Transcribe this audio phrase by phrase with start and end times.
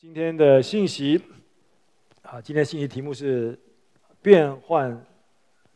[0.00, 1.20] 今天的信息，
[2.22, 3.58] 啊，今天信息题目是
[4.22, 5.04] 变换，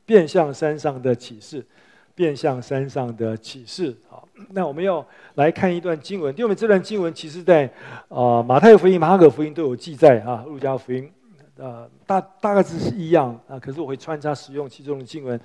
[0.07, 1.67] 变像山上的启示，
[2.14, 3.96] 变像山上的启示。
[4.09, 5.05] 好，那我们要
[5.35, 7.69] 来看一段经文，因为这段经文其实在
[8.09, 11.13] 啊马太福音、马可福音都有记载啊，路加福音，
[11.57, 15.39] 呃，大大概只是一样啊，可是我会穿插使用其中的经文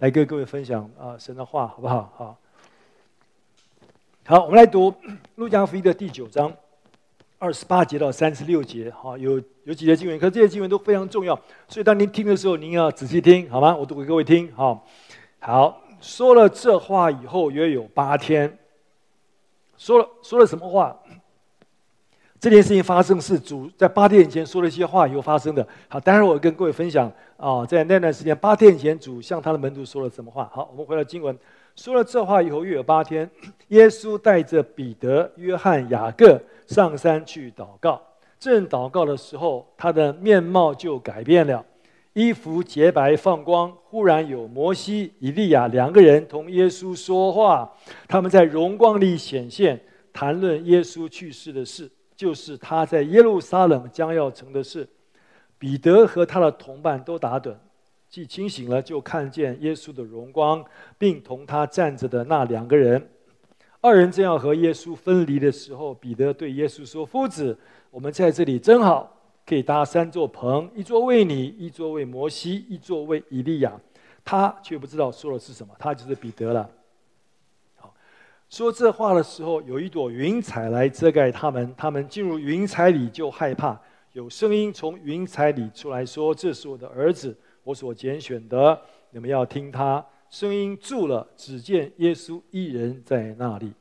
[0.00, 2.12] 来跟各位分享啊神的话，好不好？
[2.16, 2.38] 好，
[4.26, 4.92] 好，我们来读
[5.36, 6.52] 路加福音的第九章。
[7.44, 13.76] 二十八节到三十六节，哈，有有几节经文，可这些经文都非常重要，所以当您听的时候，您要仔细听，好吗？
[13.76, 14.86] 我读给各位听，好，
[15.40, 18.56] 好，说了这话以后，约有八天，
[19.76, 20.98] 说了说了什么话？
[22.40, 25.66] 这件事情发生是主在八天以前说了一些话以后发生的。
[25.88, 30.50] 好，待会儿我跟各位分享啊，在那段时间八天以前，主向他的门徒说了什么话？
[30.50, 31.38] 好，我们回到经文，
[31.76, 33.28] 说了这话以后，约有八天，
[33.68, 36.40] 耶稣带着彼得、约翰、雅各。
[36.66, 38.00] 上山去祷告，
[38.38, 41.62] 正祷告的时候，他的面貌就改变了，
[42.14, 43.70] 衣服洁白放光。
[43.90, 47.70] 忽然有摩西、以利亚两个人同耶稣说话，
[48.08, 49.78] 他们在荣光里显现，
[50.10, 54.88] 谈论耶稣去世的事，就是他在耶路撒冷将要成的事。
[55.58, 57.54] 彼得和他的同伴都打盹，
[58.14, 60.64] 既清醒了，就看见耶稣的荣光，
[60.96, 63.10] 并同他站着的那两个人。
[63.80, 67.58] 二人正要和耶稣分离的时候，彼得对耶稣说：“夫子，
[67.90, 73.72] 我们在这里真好，可以搭三座棚，一座为你，一座为摩西，一座为以利亚。”
[74.24, 76.70] 他却不知道说的是什么，他就是彼得了。
[77.74, 77.92] 好，
[78.48, 83.76] 说这话的时候，有一朵云彩来遮盖他们，他们进入云彩里就害怕。
[84.12, 93.72] 有声音从云彩里出来说：“这是我的儿子，我所拣选的，你们要听他。”声音住了，只见耶稣一人在那里。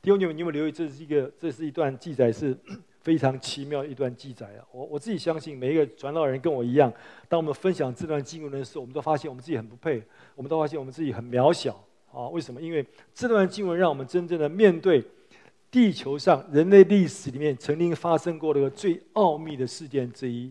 [0.00, 0.72] 弟兄姐妹，你有没有留意？
[0.72, 2.56] 这是一个，这是一段记载，是
[3.02, 4.64] 非常奇妙一段记载啊！
[4.72, 6.90] 我我自己相信，每一个传道人跟我一样，
[7.28, 10.02] 当我们分享这段经文的时候，我们都发现我们自己很不配，
[10.34, 11.78] 我们都发现我们自己很渺小
[12.10, 12.28] 啊！
[12.28, 12.62] 为什么？
[12.62, 12.82] 因为
[13.14, 15.04] 这段经文让我们真正的面对
[15.70, 20.50] 地球上人类历史里面曾经发生过的最奥秘的事件之一。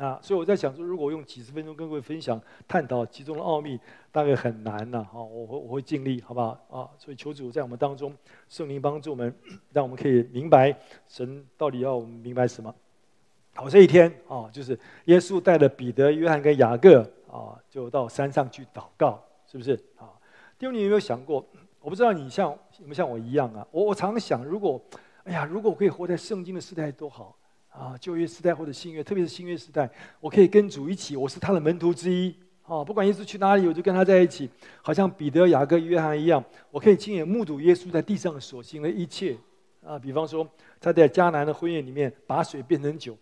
[0.00, 3.78] 啊，所以我在想说，如果用几十分钟跟各位分享、探讨其中的奥秘，
[4.10, 5.04] 大概很难了。
[5.04, 6.58] 哈，我会我会尽力，好不好？
[6.70, 8.16] 啊，所以求主在我们当中，
[8.48, 9.34] 圣灵帮助我们，
[9.74, 10.74] 让我们可以明白
[11.06, 12.74] 神到底要我们明白什么。
[13.52, 19.74] 好，这一天啊，就是耶稣带着彼得、约翰跟雅各啊，就到山上去祷告，是不是？
[19.98, 20.08] 啊，
[20.58, 21.44] 弟兄，你有没有想过？
[21.82, 23.66] 我不知道你像有没有像我一样啊？
[23.70, 24.80] 我我常常想，如果，
[25.24, 27.36] 哎呀，如果我可以活在圣经的时代，多好。
[27.80, 29.88] 啊，旧约时代或者新约，特别是新约时代，
[30.20, 32.34] 我可以跟主一起，我是他的门徒之一。
[32.62, 34.48] 啊，不管耶稣去哪里，我就跟他在一起，
[34.82, 39.34] 好像彼得、雅各、约翰一样，我可以亲眼目睹耶稣在地上所行的一切。
[39.84, 40.46] 啊，比方说
[40.78, 43.16] 他在迦南的婚宴里面把水变成酒，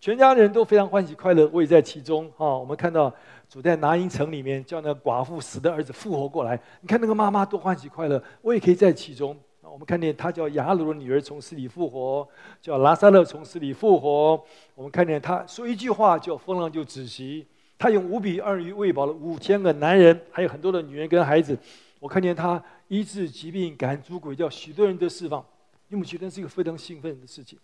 [0.00, 2.26] 全家人都非常欢喜快乐，我也在其中。
[2.36, 3.14] 啊，我们看到
[3.48, 9.34] 主在拿因城里面叫那寡妇死的儿子复活过来，你看那个妈妈多欢喜快乐，我也可以在其中。
[9.76, 12.26] 我们看见他叫雅鲁的女儿从死里复活，
[12.62, 14.42] 叫拉撒勒从死里复活。
[14.74, 17.46] 我们看见他说一句话，叫风浪就止息。
[17.76, 21.58] 他用五饼二鱼喂饱了五千个男人，还有很多的女人跟孩子。
[22.00, 25.44] 我看见他医治疾病、赶逐鬼，叫许多人都释放。
[25.88, 27.58] 你们觉得是一个非常兴奋的事情。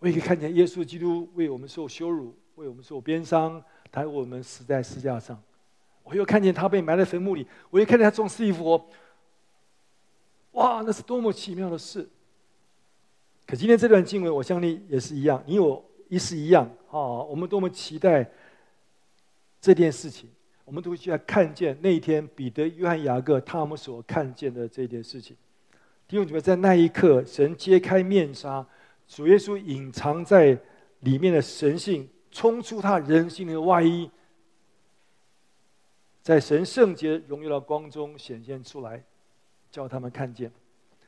[0.00, 5.40] 我也可以看见耶稣基督为我们受羞辱，为我们受鞭伤，他为我们死在十字架上。
[6.02, 8.84] 我又看见他被埋在坟墓里，我又看见他从死里复活。
[10.54, 12.08] 哇，那是多么奇妙的事！
[13.46, 16.98] 可今天这段经文，我相信也是一样，你有一是一样啊。
[17.22, 18.28] 我们多么期待
[19.60, 20.30] 这件事情，
[20.64, 25.36] 我们都会去看见那一天彼得、约翰、雅各他们所看见的这件事情。
[26.06, 28.64] 弟兄姊妹，在那一刻，神揭开面纱，
[29.08, 30.58] 主耶稣隐藏在
[31.00, 34.08] 里面的神性，冲出他人性的外衣，
[36.22, 39.04] 在神圣洁荣耀的光中显现出来。
[39.74, 40.48] 叫他们看见，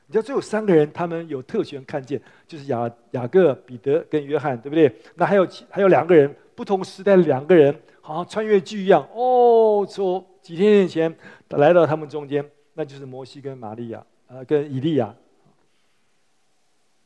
[0.08, 4.92] 你知道，只有三个人，他们有特权看见，就是雅雅各、彼得跟约翰，对不对？
[5.14, 11.14] 那还有还有两个人，不同时代的两个人，好像穿越剧一样，哦，从几天以前
[11.50, 15.14] 来到他们中间，那就是摩西跟玛利亚，呃，跟以利亚。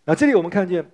[0.07, 0.91] 那这里我们看见，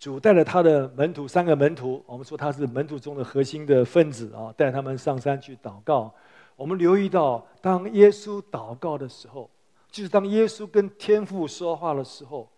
[0.00, 6.12] 主带着他的门徒三个门徒，我们说他是门徒中的核心的分子啊，带他们上山去祷告。
[6.56, 9.50] 我们留意到，当耶稣祷告的时候，
[9.90, 12.48] 就是当耶稣跟天父说话的时候，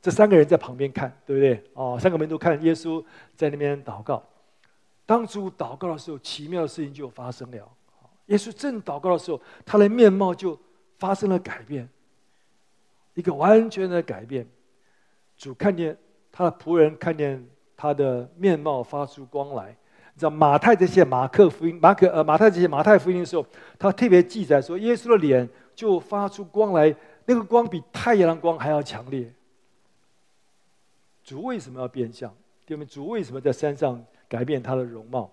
[0.00, 1.70] 这三个人在旁边看，对不对？
[1.74, 3.04] 哦，三个门徒看耶稣
[3.36, 4.22] 在那边祷告。
[5.04, 7.68] 当主祷告的时候，奇妙的事情就发生了。
[8.26, 10.58] 耶稣正祷告的时候，他的面貌就
[10.98, 11.88] 发生了改变。
[13.14, 14.46] 一个完全的改变。
[15.36, 15.96] 主看见
[16.30, 17.44] 他的仆人，看见
[17.76, 19.76] 他的面貌发出光来。
[20.14, 23.44] 你知道马太这些马可福音、马可呃马太这些马太福音的时候，
[23.78, 26.94] 他特别记载说，耶稣的脸就发出光来，
[27.24, 29.32] 那个光比太阳光还要强烈。
[31.24, 32.28] 主为什么要变相？
[32.66, 35.30] 弟兄们，主为什么在山上改变他的容貌？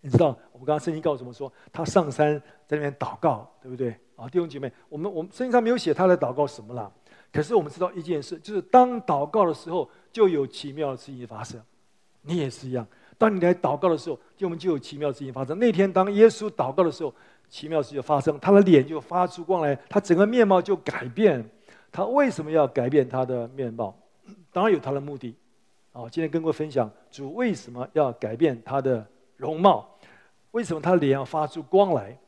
[0.00, 3.96] 你知道，我们刚刚圣经告诉我们说，他上山在那边祷告，对不对？
[4.14, 6.90] 啊，弟兄姐妹，我们我们圣经上没有写他在祷告什么啦。
[7.32, 11.60] 可是我们知道一件事，就是当祷告的时候，就有奇妙的事情发生。
[12.22, 12.86] 你也是一样，
[13.18, 15.58] 当你来祷告的时候，就我们就有奇妙的事情发生。
[15.58, 17.14] 那天当耶稣祷告的时候，
[17.48, 21.48] 奇妙事就发生，他的脸就发出光来，他整个面貌就改变。
[21.90, 23.96] 他为什么要改变他的面貌？
[24.52, 25.34] 当然有他的目的。
[25.92, 29.96] 啊，今天跟各位分享主为什么要改变他的容貌。
[30.50, 32.18] 为什么他脸要发出光来？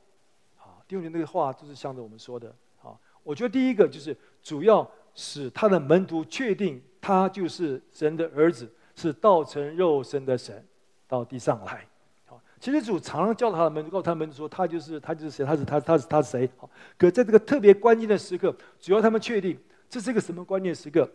[0.57, 2.49] 啊，弟兄那个话就是向着我们说的。
[2.83, 10.65] 啊，我觉得第一个就是主要使他的门徒确定他就是神的儿子，是道成肉身的神
[11.09, 11.85] 到地上来。
[12.27, 16.49] 好，其实主常常叫他的门，告诉他们说他就是他就是谁，他是他他是他是谁。
[16.59, 19.59] 好，可在这个特别关键的时刻，主要他们确定
[19.89, 21.11] 这是一个什么关键时刻？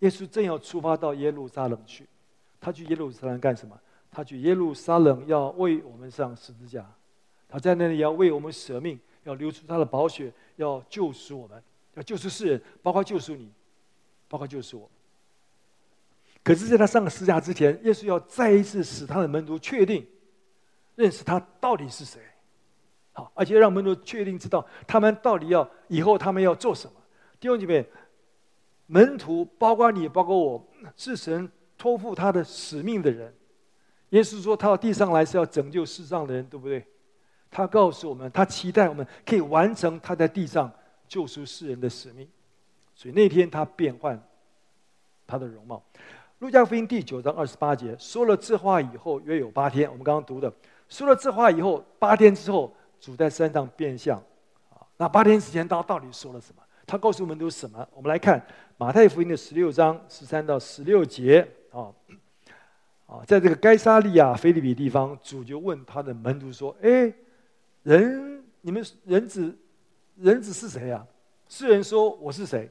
[0.00, 2.06] 耶稣正要出发到耶路撒冷去，
[2.60, 3.76] 他去耶路撒冷干什么？
[4.10, 6.84] 他去耶路撒冷要为我们上十字架，
[7.48, 11.62] 他在那里要为我们舍命，要流出他的宝血，要救赎我们，
[11.94, 13.50] 要救赎世人，包括救赎你，
[14.28, 14.90] 包括救赎我。
[16.44, 20.06] 可是，在他上十字架之前，耶稣要再一次使他的门徒确定
[20.94, 22.20] 认识他到底是谁，
[23.12, 26.92] 好，而且让门徒确定知道他们到底要以后他们要做什么。
[27.40, 27.86] 弟兄姐妹，
[28.86, 33.34] 门徒包括你，包括我，是神托付他的使命的人。
[34.10, 36.86] 耶稣说：“他到地上来是要拯救世上的人，对不对？
[37.50, 40.70] 他告诉我们，他期待我们可以完成他在地上
[41.08, 42.28] 救赎世人的使命。
[42.94, 44.22] 所以那天他变换
[45.26, 45.82] 他的容貌。
[46.44, 49.90] 路加福音第九章二十八节说了这话以后，约有八天。
[49.90, 50.52] 我们刚刚读的，
[50.90, 52.70] 说了这话以后，八天之后，
[53.00, 54.18] 主在山上变相。
[54.68, 56.62] 啊，那八天时间，他到底说了什么？
[56.86, 57.88] 他告诉我们都是什么？
[57.94, 58.44] 我们来看
[58.76, 61.88] 马太福音的十六章十三到十六节啊。”
[63.08, 67.10] 啊，在这个该撒利亚腓立比地方，主就问他的门徒说：“哎，
[67.84, 69.56] 人，你们人子，
[70.16, 71.06] 人子是谁呀？”
[71.48, 72.70] 世人说：“我是谁？”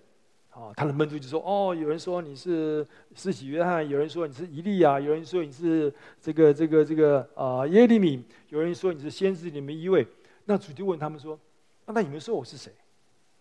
[0.53, 5.91] 啊，他的门徒就说：“哦，有人说你是施洗约翰，有人说你是伊利亚，有人说你是
[6.21, 10.07] 这个这个这个啊耶利米，有人说你是先知里面一位。”
[10.45, 11.39] 那主就问他们说
[11.87, 12.71] ：“那你们说我是谁？”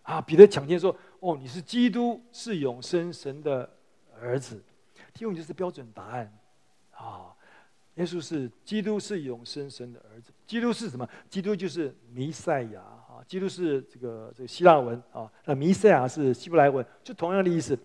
[0.03, 3.69] 啊，彼得抢先说：“哦，你是基督，是永生神的
[4.19, 4.63] 儿子。”
[5.13, 6.39] 提供就是标准答案。
[6.93, 7.35] 啊，
[7.97, 10.33] 耶稣是基督，是永生神的儿子。
[10.47, 11.07] 基督是什么？
[11.29, 12.83] 基督就是弥赛亚。
[13.27, 17.79] 基督是这个这个希腊文啊，那弥赛亚是希伯来文，就同样的意思。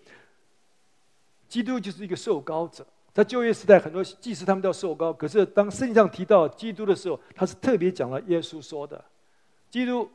[1.47, 5.13] 基督就是一个受膏者，在旧约时代，很多祭司他们叫受膏。
[5.13, 9.03] 可是当圣经上提到基督的时候，他是特别讲了耶稣说的，
[9.69, 10.09] 基督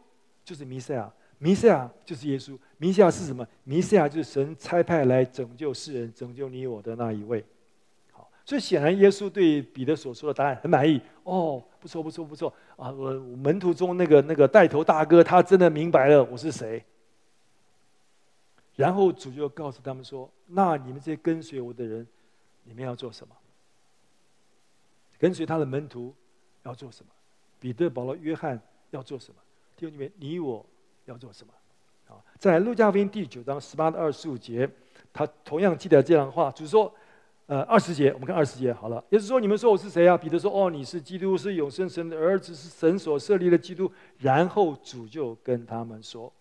[0.44, 2.58] 就是弥赛亚，弥赛亚就是耶稣。
[2.76, 3.46] 弥赛亚是什么？
[3.64, 7.42] 弥赛亚就是神差派来拯救世人、拯救你我的那一位。
[8.10, 11.00] 好所以显然，耶稣对彼得所说的答案很满意。
[11.24, 12.90] 哦，不错，不错，不错啊！
[12.90, 16.84] 我门徒中那个那个带头大哥，他真的明白了我是谁。
[18.74, 22.06] 然后主就告诉他们说：“那你们这些跟随我的人，
[22.64, 23.34] 你们要做什么？
[25.18, 26.14] 跟随他的门徒
[26.64, 27.12] 要做什么？
[27.60, 28.60] 彼得、保罗、约翰
[28.90, 29.36] 要做什么？
[29.76, 30.64] 弟兄们，你我
[31.04, 31.52] 要做什么？”
[32.12, 34.68] 啊，在路加福音第九章十八到二十五节，
[35.12, 36.92] 他同样记得这样的话，就是说。
[37.46, 39.04] 呃，二十节，我们看二十节好了。
[39.10, 40.16] 也就是说，你们说我是谁啊？
[40.16, 46.32] 彼得说：“哦，你是基督，是永生神的儿子，是神所设立的基督。”然后主就跟他们说：“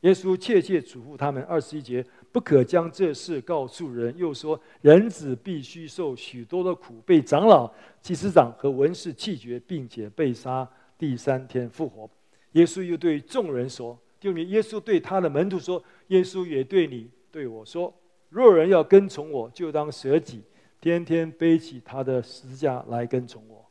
[0.00, 4.12] 耶稣切切嘱咐他们，二十一节不可将这事告诉人。
[4.16, 12.08] 又说，人子必须受许多的苦，被长老、祭司长和文士弃绝，并且被杀，第三天复活。”
[12.52, 17.94] 耶稣又对众人说：“就你耶稣对他的门徒说，耶稣也对你对我说。”
[18.30, 20.42] 若人要跟从我，就当舍己，
[20.80, 23.64] 天天背起他的十字架来跟从我。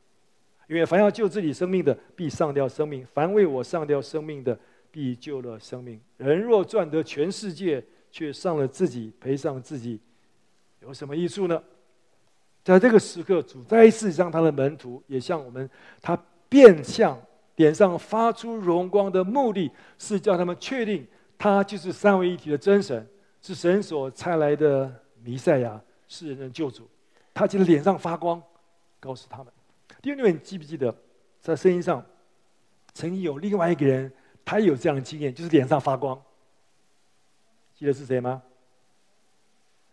[0.68, 4.58] 因为凡要救自己生命的，必丧掉生命；凡为我丧掉生命的，
[4.92, 6.00] 必救了生命。
[6.18, 10.00] 人若赚得全世界，却丧了自己，赔上自己，
[10.82, 11.60] 有什么益处呢？
[12.63, 15.68] 在这个时刻，主再一次向他的门徒，也向我们，
[16.01, 17.20] 他变相
[17.56, 23.08] 脸上发出荣光的目的，是叫他们确定他就是三位一体的真神。
[23.41, 24.93] 是神所差来的
[25.24, 26.88] 弥赛亚，世人的救主。
[27.34, 28.41] 他记得脸上发光，
[29.00, 29.48] 告诉他们。
[30.01, 30.93] 弟兄姊妹，你记不记得，
[31.39, 32.05] 在圣经上
[32.93, 34.12] 曾经有另外一个人，
[34.43, 36.22] 他也有这样的经验，就是脸上发光。
[37.74, 38.43] 记得是谁吗？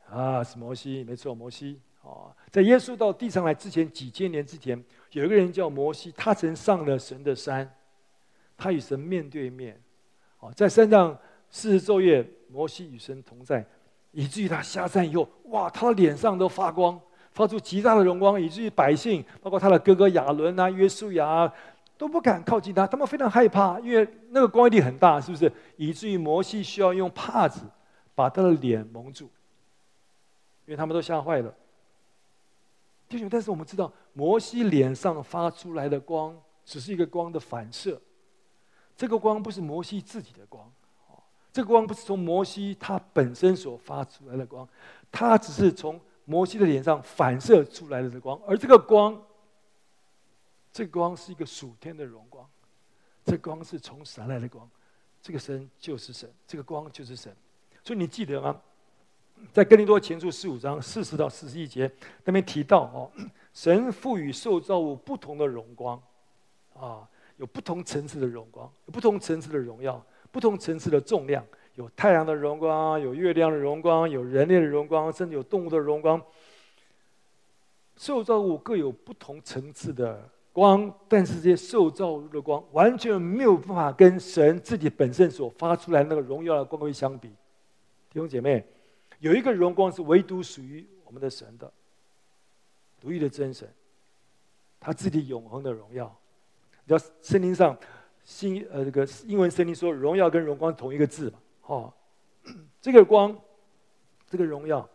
[0.08, 1.80] 啊，是摩西，没错，摩西。
[2.02, 7.72] 哦，在耶稣到地上来之前，几千年之前，有一个人叫摩西，他曾上了神的山，
[8.56, 9.80] 他与神面对面。
[10.38, 11.18] 哦，在山上
[11.50, 13.64] 四十昼夜，摩西与神同在，
[14.12, 17.00] 以至于他下山以后，哇，他的脸上都发光，
[17.32, 21.52] 发出极大的荣光，以至于百姓，包括他的哥哥亚伦啊、约书亚啊，
[21.96, 25.50] 都不敢靠近他，他们非常害怕，因为那个光一定很大，是不是？
[25.76, 27.60] 以至于摩西需要用帕子
[28.14, 29.24] 把他的脸蒙住，
[30.66, 31.54] 因为他们都吓坏了。
[33.08, 38.00] 弟兄，但是我们知道，摩西脸上发出来的光只是一个光的反射，
[38.96, 40.68] 这个光不是摩西自己的光，
[41.56, 44.68] 这个光不是从摩西他本身所发出来的光，
[45.10, 49.18] 它只是从摩西的脸上反射出来的光，而这个光。
[50.70, 52.46] 这个光是一个属天的荣光，
[53.24, 54.68] 这个光是从神来的光，
[55.22, 57.34] 这个神就是神，这个光就是神。
[57.82, 58.60] 所以你记得吗？
[59.50, 61.90] 在哥林多前书十五章四十到四十一节
[62.22, 63.10] 那边提到哦，
[63.54, 65.98] 神赋予受造物不同的荣光，
[66.74, 67.08] 啊，
[67.38, 70.04] 有不同层次的荣光，有不同层次的荣耀，
[70.36, 71.42] 不同层次的重量，
[71.76, 76.22] 有太阳的荣光，有月亮的荣光，有人类的荣光，甚至有动物的荣光。
[77.96, 80.28] 受造物各有不同层次的。
[80.52, 87.28] 光，但是这些受造物的光完全没有办法跟神自己本身所发出来那个荣耀的光辉相比。
[88.10, 88.62] 弟兄姐妹，
[89.20, 91.72] 有一个荣光是唯独属于我们的神的，
[93.00, 93.66] 独一的真神，
[94.78, 96.14] 他自己永恒的荣耀。
[96.84, 97.74] 你知道圣经上
[98.26, 101.38] 新呃这个英文圣经说荣耀跟荣光同一个字嘛？
[101.66, 101.92] 哦，
[102.82, 103.34] 这个光，
[104.28, 104.86] 这个荣耀，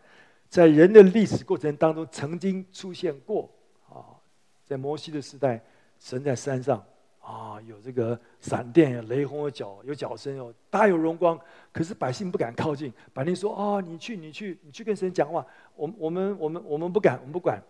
[0.49, 3.49] 在人的历史过程当中曾经出现过
[3.89, 4.19] 啊。
[4.65, 5.63] 在摩西的时代，
[5.97, 6.83] 神在山上
[7.21, 11.39] 啊，有这个闪电、有雷轰、有脚、有脚声、哦大有荣光。
[11.71, 15.45] 可是百姓不敢靠近，百姓说：“啊，你去，你去，你去跟神讲话。
[15.75, 17.61] 我、我们、我们、我们不敢，我们不管。”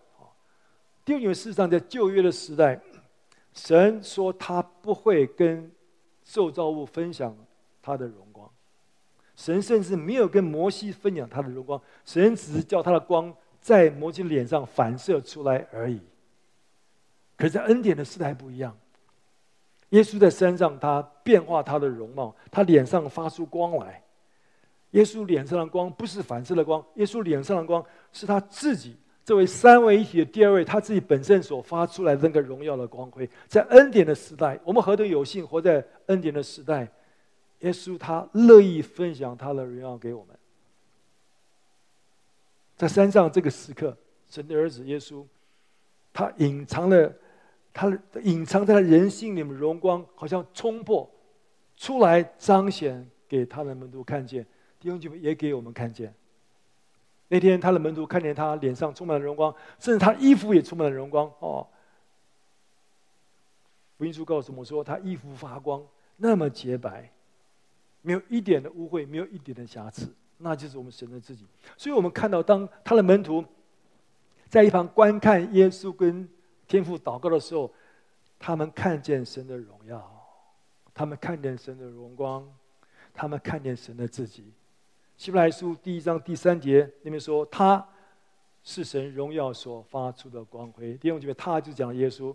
[1.04, 2.80] 第二，因为事实上在旧约的时代，
[3.54, 5.70] 神说他不会跟
[6.24, 7.36] 受造物分享
[7.82, 8.50] 他的荣光，
[9.36, 16.00] 神甚至没有跟摩西分享他的荣光，神只是叫他的光在摩西脸上反射出来而已。
[17.36, 18.76] 可是，在恩典的时代不一样。
[19.90, 24.02] 耶稣在山上，他变化他的容貌，他脸上发出光来。
[24.92, 33.28] 耶稣脸上的光不是反射的光，耶稣脸上的光是他自己作为三位一体的第二位，他自己本身所发出来的那个荣耀的光辉。
[33.46, 36.90] 在恩典的时代，我们何等有幸活在恩典的时代！
[37.60, 40.36] 耶稣他乐意分享他的荣耀给我们。
[42.76, 43.96] 在山上这个时刻，
[44.28, 45.24] 神的儿子耶稣，
[46.12, 47.12] 他隐藏了。
[47.74, 47.90] 他
[48.22, 51.10] 隐藏在他人性里面荣光，好像冲破
[51.74, 54.44] 出来，彰显给他的门徒看见，
[54.78, 56.14] 弟兄姐妹也给我们看见。
[57.32, 61.32] 那天他的门徒看见他脸上充满了荣光，甚至他衣服也充满了荣光。
[61.38, 61.66] 哦，
[63.96, 65.82] 福音书告诉我们说，他衣服发光，
[66.18, 67.10] 那么洁白，
[68.02, 71.46] 没有一点的污秽，没有一点的瑕疵，那就是我们神的自己。
[71.78, 73.42] 所以我们看到，当他的门徒
[74.50, 76.28] 在一旁观看耶稣跟。
[76.68, 77.70] 天父祷告的时候，
[78.38, 80.10] 他们看见神的荣耀，
[80.94, 82.46] 他们看见神的荣光，
[83.12, 84.52] 他们看见神的自己。
[85.22, 87.86] 希伯来书第一章第三节那边说：“他
[88.64, 92.34] 是神荣耀所发出的光辉。”弟兄姐妹，他就讲耶稣，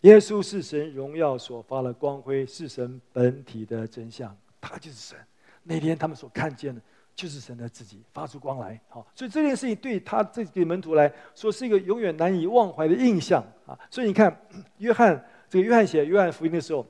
[0.00, 5.16] 耶稣是神荣耀所发的光辉，是神本体的真相，他就是神。
[5.62, 6.82] 那天他们所看见的。
[7.14, 13.78] 就是神的自己发出光来，好，所以这件事情对他这个门徒来说是一个永远难以忘怀的印象啊。
[13.90, 14.34] 所以你看，
[14.78, 16.84] 约翰这个约翰写约翰福音的时候，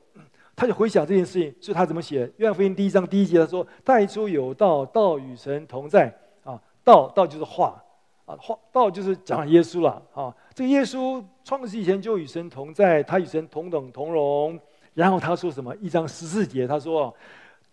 [0.62, 2.30] 他就回想这件事情，所以他怎么写？
[2.36, 6.06] 约翰福音第一章第一节他说：“带出有道，道与神同在。”
[6.44, 7.82] 啊，道道就是话
[8.26, 10.32] 啊，话道就是讲耶稣了啊。
[10.54, 14.56] 这个耶稣创世以前就与神同在，他与神同等同荣。
[14.94, 15.74] 然后他说什么？
[15.80, 17.12] 一章十四节他说。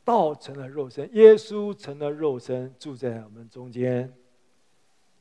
[0.05, 4.12] 道成了肉身，耶稣成了肉身，住在我们中间，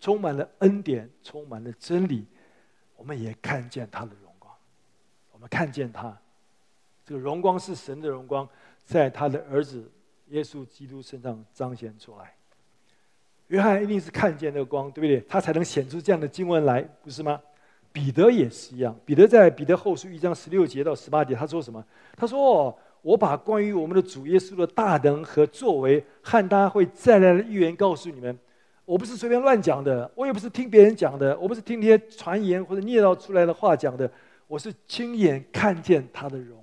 [0.00, 2.24] 充满了恩典，充满了真理。
[2.96, 4.50] 我们也看见他的荣光，
[5.30, 6.16] 我们看见他，
[7.08, 8.46] 这个荣光是神的荣光，
[8.84, 9.90] 在他的儿子
[10.28, 12.34] 耶稣基督身上彰显出来。
[13.46, 15.18] 约翰一定是看见那个光，对不对？
[15.26, 17.40] 他才能显出这样的经文来，不是吗？
[17.94, 21.82] 彼得也是一样，彼得在彼得后书一章十六节到十八节，他说什么？
[22.14, 22.78] 他说。
[23.00, 28.36] 我把关于我们的主耶稣的大能和作为，和他会再来的预言告诉你们。
[28.84, 34.10] 我不是随便乱讲的，我也不是听别人讲的，我不是听那些传言或者捏造出来的话讲的，
[34.48, 36.58] 我是亲眼看见他的荣。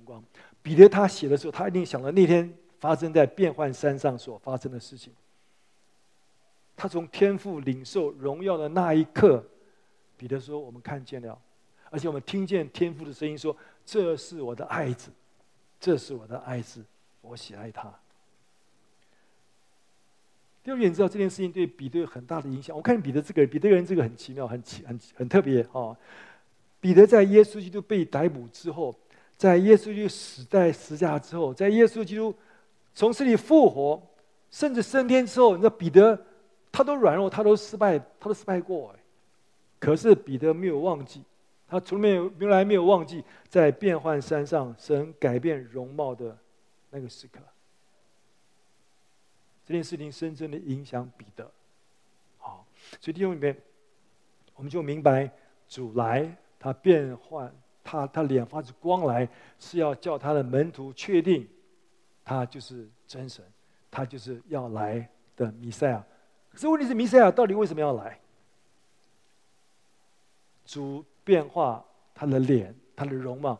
[0.66, 5.12] 彼得他写的时候，他一定想到那天发生在变幻山上所发生的事情。
[6.76, 9.44] 他从天父领受荣耀的那一刻，
[10.16, 11.38] 彼得说：“我们看见了，
[11.88, 13.56] 而且我们听见天父的声音说
[13.86, 15.12] ：‘这是我的爱子，
[15.78, 16.82] 这是我的爱子，
[17.20, 17.88] 我喜爱他。’”
[20.64, 22.76] 第二点，知道这件事情对彼得有很大的影响。
[22.76, 25.96] 我看彼得这个人，彼得人这个很奇妙，很奇，很很特别哦。
[26.80, 28.92] 彼得在耶稣基督被逮捕之后，
[29.36, 32.34] 在耶稣基督死在十字架之后，在耶稣基督
[32.94, 34.02] 从死里复活，
[34.50, 36.18] 甚至升天之后，你知道彼得
[36.72, 38.94] 他都软弱，他都失败，他都失败过。
[39.78, 41.22] 可是彼得没有忘记，
[41.68, 46.36] 他从没有，从来没有忘记在变幻山上神改变容貌的
[46.90, 47.40] 那个时刻。
[49.66, 51.50] 这件事情深深的影响彼得，
[52.38, 52.64] 好，
[53.00, 53.54] 所以弟兄里面，
[54.54, 55.30] 我们就明白
[55.68, 57.54] 主来，他变换，
[57.88, 59.28] 他他脸发出光来，
[59.60, 61.46] 是要叫他的门徒确定，
[62.24, 63.44] 他就是真神，
[63.88, 66.04] 他就是要来的弥赛亚。
[66.50, 68.18] 可是问题是，弥赛亚到底为什么要来？
[70.64, 73.56] 主变化他的脸，他的容貌。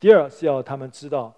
[0.00, 1.32] 第二是要他们知道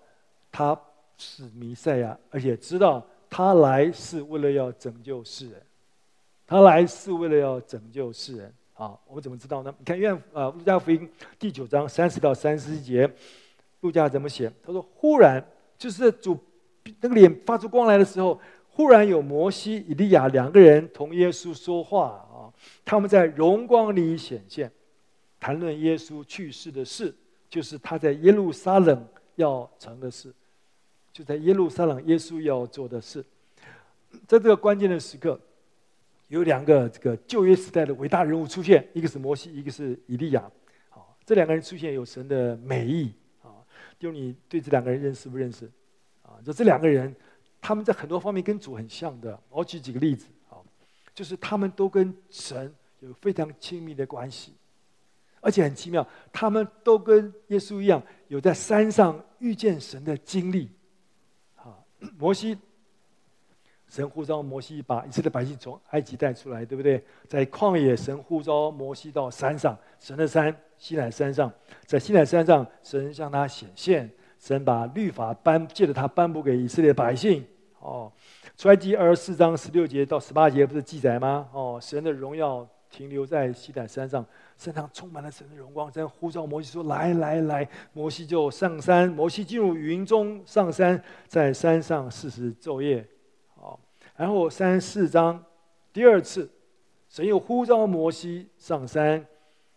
[0.51, 0.81] 他
[1.19, 3.07] 是弥赛亚，而且知道。
[3.33, 5.63] 他来是为了要拯救世人，
[6.49, 8.53] 他来是为了要拯救世人。
[8.81, 9.75] 啊，我们怎么知道呢？
[9.79, 11.07] 你看，愿啊，路加福音
[11.39, 13.07] 第九章三十到三十一节，
[13.81, 14.51] 路加怎么写？
[14.65, 15.47] 他说：“忽然，
[15.77, 16.39] 就是主
[17.03, 22.49] 那个脸发出光来的时候，忽然有摩西、以利亚两个人同耶稣说话啊，
[22.83, 24.73] 他们在荣光里显现，
[25.39, 27.15] 谈论耶稣去世的事，
[27.51, 30.33] 就是他在耶路撒冷要成的事。”
[31.13, 33.23] 就在耶路撒冷，耶稣要做的事，
[34.27, 35.39] 在这个关键的时刻，
[36.31, 40.49] 有两个这个旧约时代的伟大人物出现，一个是摩西，一个是以利亚。
[40.89, 43.51] 好，这两个人出现有神的美意啊。
[43.99, 45.69] 就你对这两个人认识不认识？
[46.23, 47.13] 啊，就这两个人，
[47.61, 49.37] 他们在很多方面跟主很像的。
[49.49, 50.63] 我举几个例子啊，
[51.13, 54.55] 就是他们都跟神有非常亲密的关系，
[55.41, 60.71] 而且很奇妙，他们都跟耶稣一样，有在山上遇见神的经历。
[61.57, 61.75] 啊
[62.17, 62.57] 摩西，
[63.91, 67.03] 神呼召摩西把以色列百姓从埃及带出来，对不对？
[67.27, 71.53] 在旷野，神呼召摩西到山上，神的山西乃山上，
[71.85, 77.45] 在西乃山上，神向他显现，神把律法颁，借着他颁布给以色列百姓。
[77.81, 78.13] 哦，
[78.57, 81.49] 出埃及二十四章十六节到十八节不是记载吗？
[81.53, 84.25] 哦，神的荣耀停留在西乃山上。
[84.57, 89.09] 身上充满了神的荣光，在呼召摩西说：“来来来！”摩西就上山。
[89.09, 93.03] 摩西进入云中上山，在山上四十昼夜。
[94.21, 95.43] 然后三十四章
[95.95, 96.47] 第二次，
[97.09, 99.25] 神又呼召摩西上山。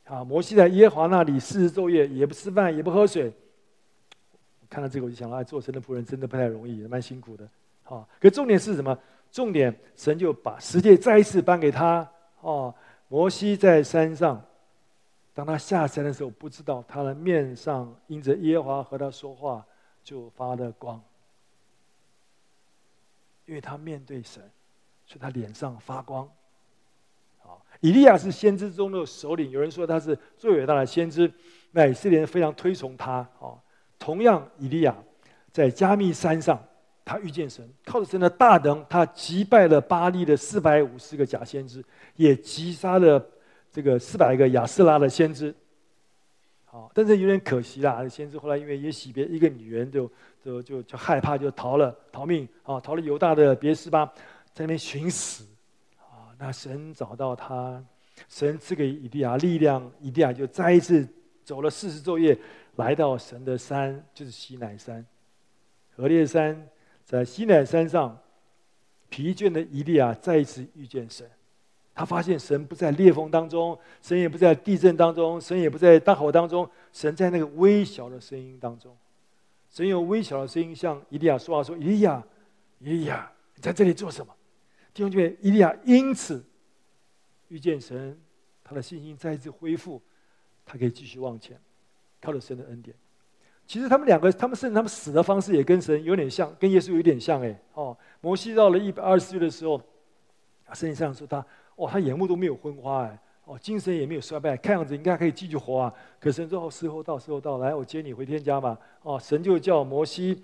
[0.03, 3.32] 啊，摩西在耶和华那里四十昼夜，也不吃饭，也不喝水。
[4.69, 7.47] 看到这个，我就想到，做神的仆人真的不太容易，也蛮辛苦的。
[7.84, 8.99] 好，可重点是什么？
[9.32, 12.06] 重点，神就把世界再一次颁给他。
[12.41, 12.75] 哦，
[13.08, 14.43] 摩西在山上。
[15.34, 19.65] 当他下山的时候，不知道他的面上因着耶和华和他说话，
[20.03, 21.01] 就发了光。
[23.45, 24.41] 因为他面对神，
[25.06, 26.29] 所以他脸上发光。
[27.39, 31.32] 好，以利亚是先知中的首领，有人说他是最伟大的先知，
[31.71, 33.27] 那以色列人非常推崇他。
[33.39, 33.60] 哦，
[33.99, 34.95] 同样，以利亚
[35.51, 36.63] 在迦密山上，
[37.03, 41.84] 他遇见神，靠着神的大能，他击败了巴力的四百五十个假先知，
[42.15, 43.29] 也击杀了。
[43.75, 45.51] 这个四百个亚斯拉的先知，
[46.65, 48.08] 好，但是有点可惜啦。
[48.08, 50.08] 先知后来因为也洗别一个女人就
[50.43, 54.06] 就就就害怕，就逃了逃命啊，逃了犹大的别是巴，
[54.51, 55.45] 在那边寻死
[55.97, 56.36] 啊。
[56.38, 57.82] 那神找到他，
[58.27, 61.08] 神赐给以利亚力量，以利亚就再一次
[61.45, 62.38] 走了四十昼夜，
[62.75, 65.06] 来到神的山，就是西乃山，
[65.95, 66.67] 何烈山，
[67.06, 68.17] 在西乃山上，
[69.08, 71.25] 疲倦的以利亚再一次遇见神。
[71.95, 78.97] 他发现神不在烈风当中，神也不在地震当中，神也不在大火当中，神在那个微小的声音当中。
[79.73, 82.23] 神用微小的声音向伊利亚说话说：“伊利亚，
[82.77, 84.31] 伊利亚，你在这里做什么？”
[84.93, 86.45] 弟兄姐妹，伊利亚因此
[87.47, 88.15] 遇见神，
[88.63, 89.99] 他的信心再一次恢复，
[90.63, 91.59] 他可以继续往前，
[92.21, 92.95] 靠着神的恩典。
[93.65, 97.97] 其实他们两个，他们甚至他们死的方式也跟神有点像，跟耶稣有点像哎哦。
[98.21, 99.81] 摩西到了一百二十岁的时候，
[100.65, 101.43] 啊，圣经上说他。
[101.75, 105.93] 哦，他眼目都没有昏花哎，哦，精神也没有衰败，看样子应该可以继续活啊。
[106.17, 110.41] 可神说：“哦时候到，时候到，来，我接你回天家吧。”哦，神就叫摩西，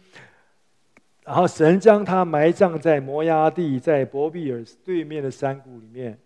[1.24, 6.20] 然后神将他埋葬在摩押地，在伯比尔对面的山谷里面。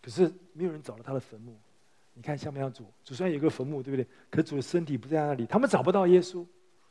[0.00, 1.54] 可是没有人找到他的坟墓，
[2.14, 2.84] 你看像不像主？
[3.04, 4.06] 主虽然有个坟墓，对不对？
[4.30, 6.42] 可主的身体不在那里，他们找不到耶稣，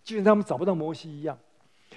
[0.03, 1.35] 就像他们找不到摩西一样。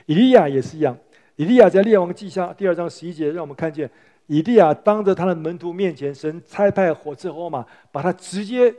[0.06, 0.96] 以利亚也是一样，
[1.36, 3.90] 以利亚在列王记下第二章十一节，让我们看见。
[4.28, 8.72] 以利亚当着他的门徒面前，神差派火车火马，把他直接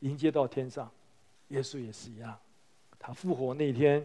[0.00, 0.90] 迎接到天上。
[1.48, 2.36] 耶稣也是一样，
[2.98, 4.04] 他复活那天，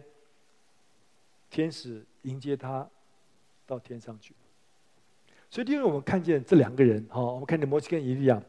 [1.50, 2.88] 天使迎接他
[3.66, 4.32] 到天上去。
[5.50, 8.40] 所以，因为我们看见这两个人，哈，我们看见摩西跟以利亚，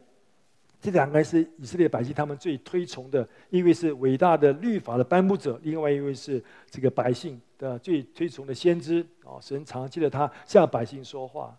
[0.80, 9.04] 这两个人是以色列百姓他们最推崇的，一位是伟大的律法的颁布者，另外一位是这个百姓的最推崇的先知。
[9.24, 11.58] 哦，神常记得他向百姓说话，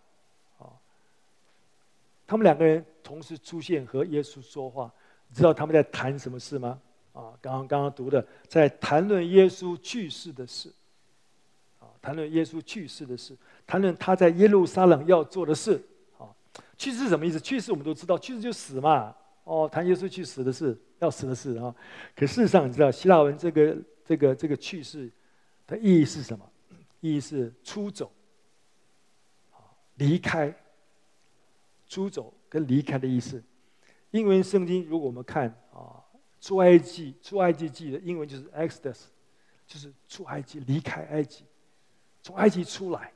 [2.27, 4.93] 他们两个人同时出现和耶稣说话，
[5.29, 6.81] 你知道他们在谈什么事吗？
[7.13, 10.73] 啊，刚刚刚刚读的，在谈论耶稣去世的事。
[11.79, 15.81] 啊谈论耶稣去世的事，谈论他在耶路撒冷要做的事。
[16.19, 16.29] 啊，
[16.77, 17.39] 去世什么意思？
[17.39, 19.15] 去世我们都知道，去世就死嘛。
[19.45, 21.75] 哦，谈耶稣去死的事，要死的事啊。
[22.17, 25.11] 可事实上，你知道希腊文这个这个这个去世
[25.67, 26.45] 的意义是什么？
[27.01, 28.11] 意义是出走，
[29.97, 30.55] 离开。
[31.95, 33.41] 出走跟离开的意思。
[34.11, 36.03] 英文圣经如果我们看啊，
[36.41, 39.03] 出埃及出埃及记的英文就是 Exodus，
[39.65, 41.45] 就是出埃及，离开埃及。
[42.21, 43.13] 从埃及出来，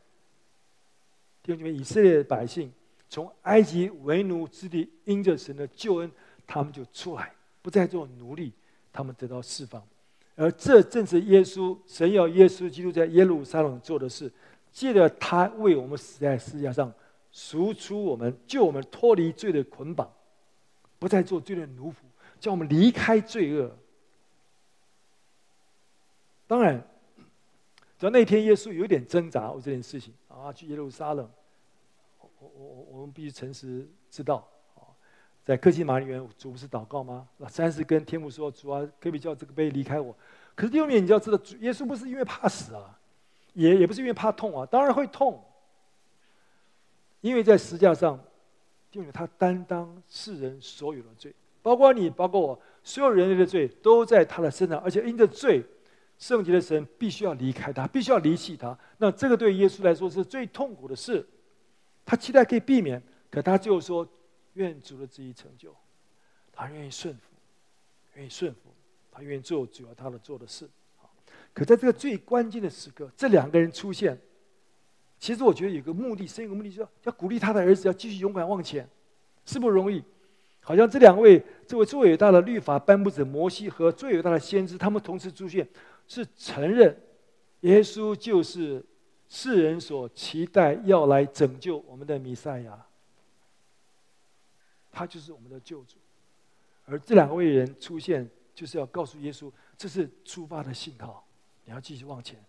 [1.43, 2.73] 弟兄姐妹，以色列百姓
[3.09, 6.13] 从埃及为奴之地，因着神的救恩，
[6.47, 8.53] 他们就出来，不再做奴隶，
[8.93, 9.83] 他们得到释放。
[10.37, 14.31] 而这正是耶稣，神要耶稣基督在耶路撒冷做的事，
[14.71, 16.93] 借着他为我们死在世界上，
[17.31, 20.11] 赎出我们，救我们脱离罪的捆绑，
[20.99, 21.95] 不再做罪的奴仆，
[22.41, 23.77] 叫我们离开罪恶。
[26.47, 26.83] 当然。
[27.99, 31.29] 只要那天耶稣有一点挣扎，为这件事情啊，去耶路撒冷，
[32.21, 34.87] 我我我我们必须诚实知道啊，
[35.45, 37.27] 在客西马尼园，主不是祷告吗？
[37.39, 40.17] 那三次跟天父说：“主啊，可不可以叫这个杯离开我？”
[40.55, 42.97] 可是第二面你就要知道，耶稣不是因为怕死啊，
[43.55, 45.45] 也也不是因为怕痛啊，当然会痛，
[47.21, 48.23] 因为在十字架上，
[48.93, 55.65] 因为他担当世人所有的罪，包括你，包括我，所有人类的罪都在他的身上，而且因着罪。
[56.19, 58.77] 圣洁的神必须要离开他，必须要离弃他。
[58.97, 61.25] 那这个对耶稣来说是最痛苦的事。
[62.05, 63.01] 他期待可以避免，
[63.31, 64.05] 可他就说
[64.55, 65.73] ：“愿主的旨意成就。”
[66.51, 67.21] 他愿意顺服，
[68.15, 68.75] 愿意顺服，
[69.13, 70.69] 他愿意做主要他的做的事。
[71.55, 74.21] 可在这个最关键的时刻，这两个人出现，
[75.19, 78.89] 其实我觉得有个目的，是一个目的，就是要鼓励他的儿子要继续勇敢往前，
[79.45, 80.03] 是不容易。
[80.61, 85.67] 好像这两位，这位最伟大的律法颁布者摩西和最伟大的先知，他们同时出现。
[86.07, 86.99] 是承认
[87.61, 88.83] 耶稣就是
[89.29, 92.87] 世人所期待要来拯救我们的弥赛亚，
[94.91, 95.97] 他就是我们的救主。
[96.87, 101.27] 而这两位人出现，就是要告诉耶稣，这是出发的信号，
[101.67, 102.43] 你要继续往前。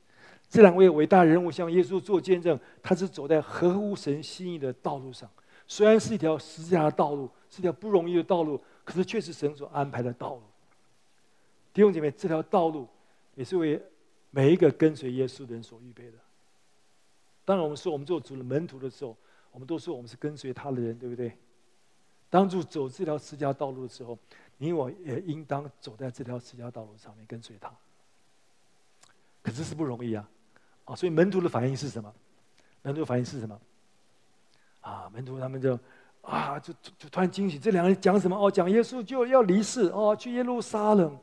[0.50, 5.30] 这两位伟大人物向耶稣做见证，他是走在合乎神心意的道路上，
[5.68, 10.42] 虽然是一条十字架的道路，是一条不容易的道路，可是却是神所安排的道路。
[11.74, 12.88] 弟兄姐妹，这条道路。
[13.36, 13.82] 也是为
[14.32, 16.18] 每一个跟随耶稣的人所预备的。
[17.46, 19.16] 当然，我们说我们做主的门徒的时候，
[19.54, 21.32] 我们都说我们是跟随他的人，对不对？
[22.30, 24.20] 当主走这条十字架道路的时候，
[24.58, 27.74] 你我也应当走在这条十字架道路上面跟随他。
[29.42, 30.30] 可是是不容易啊！
[30.90, 32.12] 啊，所以门徒的反应是什么？
[32.82, 33.60] 门徒的反应是什么？
[34.82, 35.78] 啊，门徒他们就
[36.22, 38.36] 啊，就就突然惊喜，这两个人讲什么？
[38.36, 41.16] 哦，讲耶稣就要离世哦，去耶路撒冷。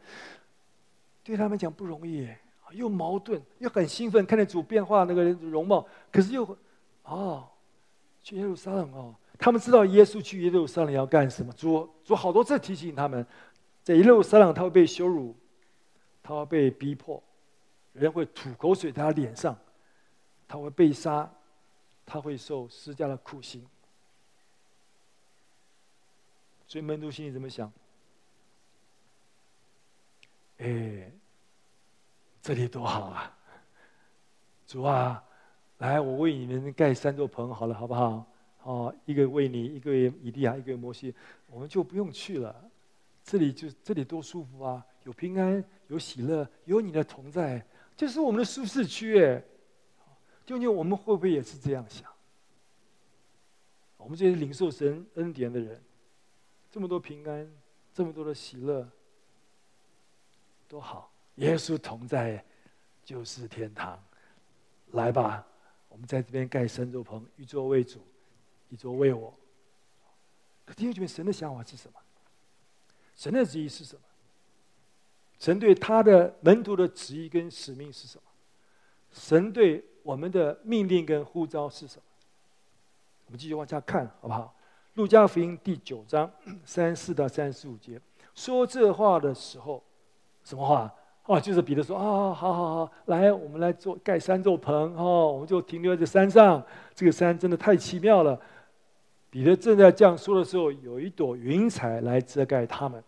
[1.24, 2.28] 对他们讲不容易，
[2.70, 6.56] 又矛盾，又很兴奋，看见主变化那个人容貌，可是又，
[7.02, 7.44] 哦，
[8.22, 11.52] 去耶路撒冷哦，他们知道耶稣去耶路撒冷要干什么？
[11.54, 13.26] 主主好多次提醒他们，
[13.82, 15.34] 在耶路撒冷他会被羞辱，
[16.22, 17.20] 他会被逼迫，
[17.96, 19.56] 人会吐口水在他脸上，
[20.46, 21.30] 他会被杀，
[22.04, 23.66] 他会受施加的酷刑。
[26.68, 27.72] 所以门徒心里怎么想？
[30.58, 31.10] 哎，
[32.42, 33.36] 这里多好啊！
[34.66, 35.22] 主啊，
[35.78, 38.26] 来，我为你们盖三座棚，好了，好不好？
[38.62, 41.14] 哦，一个为你，一个为以利亚，一个摩西，
[41.48, 42.70] 我们就不用去了。
[43.22, 44.84] 这里就这里多舒服啊！
[45.04, 47.64] 有平安，有喜乐，有你的同在，
[47.96, 49.22] 这是我们的舒适区。
[49.22, 49.42] 哎，
[50.44, 52.12] 究竟我们会不会也是这样想？
[53.96, 55.82] 我们这些领受神恩典的人，
[56.70, 57.50] 这么多平安，
[57.92, 58.88] 这么多的喜乐。
[60.68, 61.12] 多好！
[61.36, 62.44] 耶稣同在，
[63.04, 64.00] 就是天堂。
[64.92, 65.46] 来吧，
[65.88, 68.00] 我们在这边盖三座棚，一座为主，
[68.68, 69.36] 一座为我。
[70.64, 71.98] 可弟兄姐妹，神的想法是什么？
[73.14, 74.02] 神的旨意是什么？
[75.38, 78.22] 神对他的门徒的旨意跟使命是什么？
[79.12, 82.02] 神对我们的命令跟呼召是什么？
[83.26, 84.54] 我们继续往下看，好不好？
[84.94, 86.30] 路加福音第九章
[86.64, 88.00] 三四到三十五节，
[88.34, 89.82] 说这话的时候，
[90.42, 90.92] 什么话？
[91.24, 96.64] 哦，就是彼得说啊，好好好，来，我们来做盖三座棚哦，我们就停留在这山上。
[96.94, 98.40] 这个山真的太奇妙了。
[99.28, 103.02] 彼得正在这样说的时候，有一朵云彩来遮盖他们。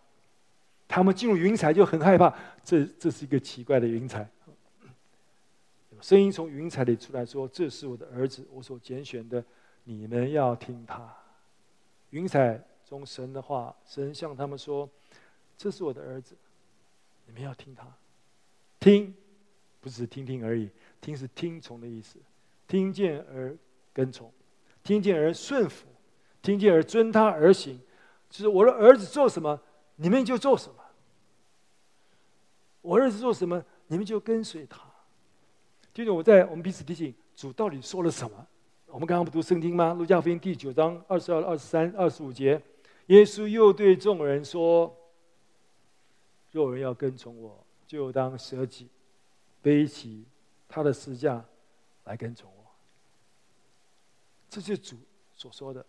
[0.89, 4.27] 他们进入云彩就很害怕，这这是一个奇怪的云彩。
[6.01, 9.45] 声音从云彩里出来说：“这是我的儿子，我所拣选的，
[9.85, 11.13] 你们要听他。”
[12.11, 14.89] 云彩中神的话，神向他们说
[15.59, 16.35] ：“这是我的儿子，
[17.27, 17.87] 你们要听他。”
[18.81, 19.13] 听，
[19.81, 20.71] 不是听听而已，
[21.01, 22.17] 听是听从的意思，
[22.69, 23.55] 听见而
[23.93, 24.33] 跟从，
[24.85, 25.87] 听见而顺服，
[26.41, 27.79] 听见而遵他而行，
[28.31, 29.61] 就是我的儿子做什么，
[30.01, 30.77] 你们就做什么。
[32.81, 34.81] 我儿子做什么，你们就跟随他。
[35.93, 38.47] 就是我在我们彼此提醒，主到底说了什么？
[38.87, 39.93] 我们刚刚不读圣经吗？
[39.93, 42.63] 路加福音第九章二十二、二十三、二十五节，
[43.09, 44.97] 耶稣又对众人说
[46.53, 48.89] ：“若人要跟从我。”就当舍己，
[49.61, 50.25] 背起
[50.69, 51.45] 他的十架
[52.05, 52.65] 来跟从我。
[54.49, 54.97] 这是主
[55.35, 55.85] 所说的。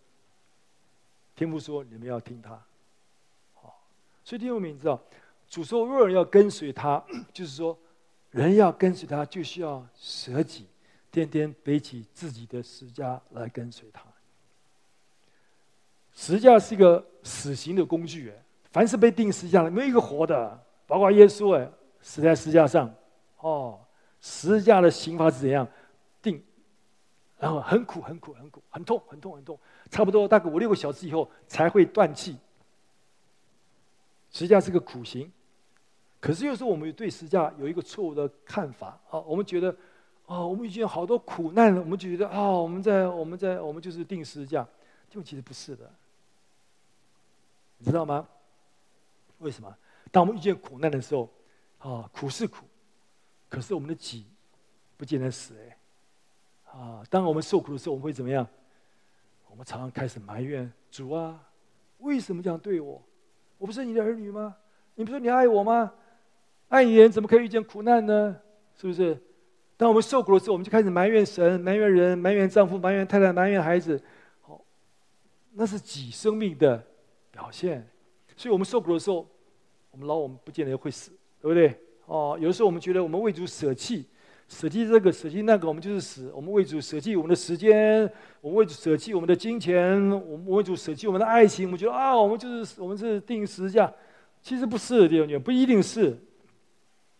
[1.35, 2.59] 天父说：“你们要听他。”
[4.29, 5.01] 所以弟兄们，你知道，
[5.47, 7.75] 主说若人要跟随他， 就是说，
[8.29, 10.67] 人要跟随他，就需要舍己，
[11.11, 14.03] 天天背起自己的十字架来跟随他。
[16.13, 18.31] 十字架是一个死刑的工具，
[18.69, 21.67] 凡是被钉十字架的，没有一个活的，包括耶稣，哎。
[22.01, 22.93] 死在十字架上，
[23.39, 23.79] 哦，
[24.21, 25.67] 十字架的刑罚是怎样
[26.21, 26.41] 定？
[27.39, 32.37] 然后很苦，很苦，很苦，很痛，很痛，很痛，差不多大概五六个小时以后才会断气。
[34.31, 35.31] 实际上是个苦行，
[36.19, 39.75] 可是有时候我们对十字架有一个错误的看法啊，我们觉得
[40.25, 44.67] 啊，我们遇见好多苦难了，我们就觉得啊，我们在我们在我们就是定十字架，
[45.09, 45.91] 就其实不是的，
[47.77, 48.27] 你知道吗？
[49.39, 49.75] 为什么？
[50.11, 51.29] 当我们遇见苦难的时候。
[51.79, 52.65] 啊，苦是苦，
[53.47, 54.25] 可是我们的己
[54.97, 55.77] 不见得死哎。
[56.77, 58.45] 啊，当我们受苦的时候，我们会怎么样？
[59.49, 61.41] 我们常常开始埋怨主啊，
[61.99, 63.01] 为什么这样对我？
[63.59, 64.55] 我不是你的儿女吗？
[64.95, 65.93] 你不是你爱我吗？
[66.69, 68.35] 爱你人怎么可以遇见苦难呢？
[68.75, 69.15] 是不是？
[69.77, 74.01] 当我们受苦的时候，我们就开始埋怨神、埋怨人、埋怨丈夫、埋怨太太、埋怨孩子。
[74.41, 74.59] 好，
[75.51, 76.83] 那是己生命的
[77.29, 77.87] 表现。
[78.35, 79.27] 所以我们受苦的时候，
[79.91, 81.11] 我们老我们不见得会死。
[81.41, 81.73] 对不对？
[82.05, 84.05] 哦，有的时候我们觉得我们为主舍弃，
[84.49, 86.29] 舍弃这个，舍弃那个，我们就是死。
[86.35, 91.67] 我们为主舍弃我们的时间，我们为主舍弃我们的金钱，我们为主舍弃我们的爱情。
[91.67, 93.93] 我们觉得啊，我们就是我们是定十字架，
[94.41, 96.17] 其实不是，弟兄姐妹，不一定是。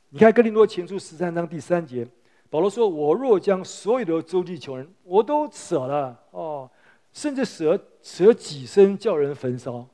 [0.09, 2.05] 你看哥林多前书十三章第三节，
[2.49, 6.69] 保罗说：“我若将所有的周济穷人，我都舍了哦，
[7.13, 9.87] 甚至舍舍己身叫人焚烧，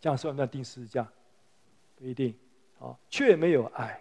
[0.00, 1.06] 这样算不算钉十字架？
[1.96, 2.32] 不一定。”
[2.78, 3.98] 啊，却没有爱，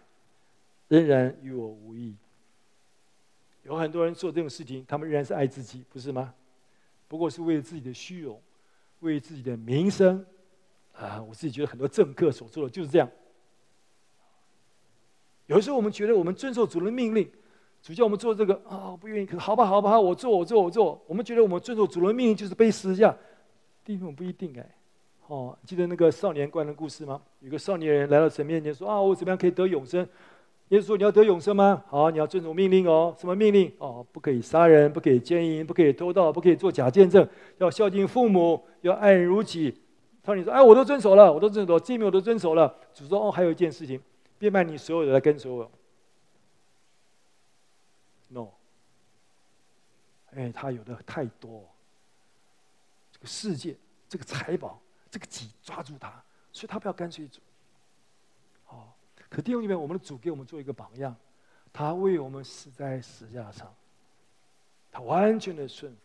[0.95, 2.15] 仍然与我无异。
[3.63, 6.34] 有很多人做这种事情，他们仍然是爱自己，不是吗？
[7.08, 8.41] 不过是为了自己的虚荣，
[8.99, 10.25] 为自己的名声。
[10.93, 13.10] 啊，我自己觉得很多政客所做的就是这样。
[15.47, 17.29] 有时候我们觉得我们遵守主的命令，
[17.81, 21.03] 主叫我们做这个啊，不愿意，可是好吧，好吧，我做，我做，我做。
[21.08, 23.15] 我们觉得我们遵守主的命令就是背十字架，
[23.84, 24.75] 弟兄不一定哎。
[25.27, 27.21] 哦，记得那个少年官的故事吗？
[27.39, 30.08] 有个少年人来到神面前说：“啊，我怎么样可以得永生？”
[30.69, 31.84] 耶稣说：“你要得永生吗？
[31.88, 33.15] 好，你要遵守命令哦。
[33.19, 33.71] 什么命令？
[33.78, 37.28] 哦，不可以杀人，不可以奸淫，不可以偷盗，不可以做假见证，
[37.60, 39.80] 要孝敬父母，要爱人如己。”
[40.23, 44.01] 他说：“你说：“哎，我都遵守了，我都遵守了，这些我都遵守了。”主说：“哦，还有一件事情，
[44.39, 45.69] 变卖你所有的来跟随我。
[48.30, 48.47] ”No，
[50.34, 51.63] 哎，他有的太多，
[53.12, 53.75] 这个世界，
[54.10, 54.82] 这个财宝。
[55.12, 56.12] 这个己抓住他，
[56.51, 57.39] 所以他不要跟随主。
[59.36, 61.13] 可弟兄里面，我们的主给我们做一个榜样，
[61.74, 63.69] 他为我们死在十字架上，
[64.89, 65.98] 他完全的顺服，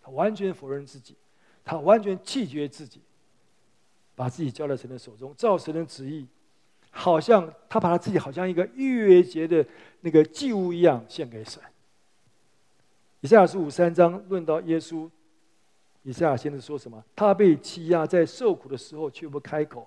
[0.00, 1.16] 他完全否认自己，
[1.64, 3.00] 他完全拒绝自己，
[4.14, 6.24] 把自己交在神的手中，照神的旨意，
[6.90, 9.66] 好像他把他自己好像一个逾越节的
[10.02, 11.60] 那个祭物一样献给神。
[13.20, 15.10] 以赛亚书五三章论到耶稣。
[16.04, 17.04] 以赛亚先知说什么？
[17.16, 19.84] 他被欺压，在受苦的时候却不开口；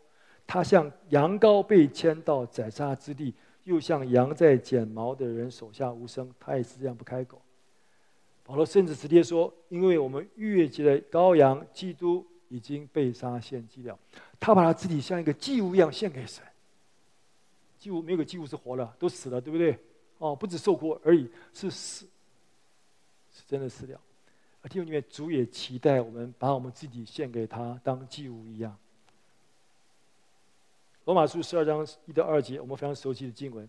[0.51, 3.31] 他像羊羔被牵到宰杀之地，
[3.65, 6.33] 又像羊在剪毛的人手下无声。
[6.39, 7.39] 他也是这样不开口。
[8.43, 13.95] 保罗甚至直接说：“因为我们逾越节的羔羊基督已经被杀献祭了，
[14.39, 16.43] 他把他自己像一个祭物一样献给神。
[17.77, 19.77] 祭物没有个祭物是活的，都死了，对不对？
[20.17, 22.07] 哦，不止受苦而已，是死，
[23.31, 24.01] 是真的死掉。
[24.63, 28.75] 而弟兄姐妹，主也期待我们把我们自己献给他，当祭物一样。
[31.09, 33.67] 罗马书十二章一到二节，我们非常熟悉的经文。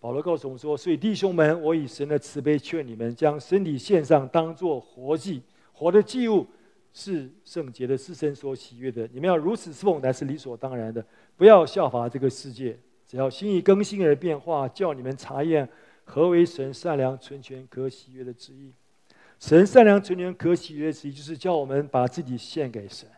[0.00, 5.40] 保罗告诉我们说：“所以弟兄们，我以神的慈悲劝你们，将身体献上，当作活祭，
[5.72, 6.46] 活的祭物，
[6.92, 9.08] 是圣洁的，是神所喜悦的。
[9.14, 11.02] 你们要如此侍奉，乃是理所当然的。
[11.38, 15.66] 不要效法这个世界，只要心意更新而变化，叫你们查验
[16.04, 18.70] 何为神善良、纯全、可喜悦的旨意。
[19.40, 23.08] 神善良、纯全、可喜悦的旨意，就是叫我们把自己献给神，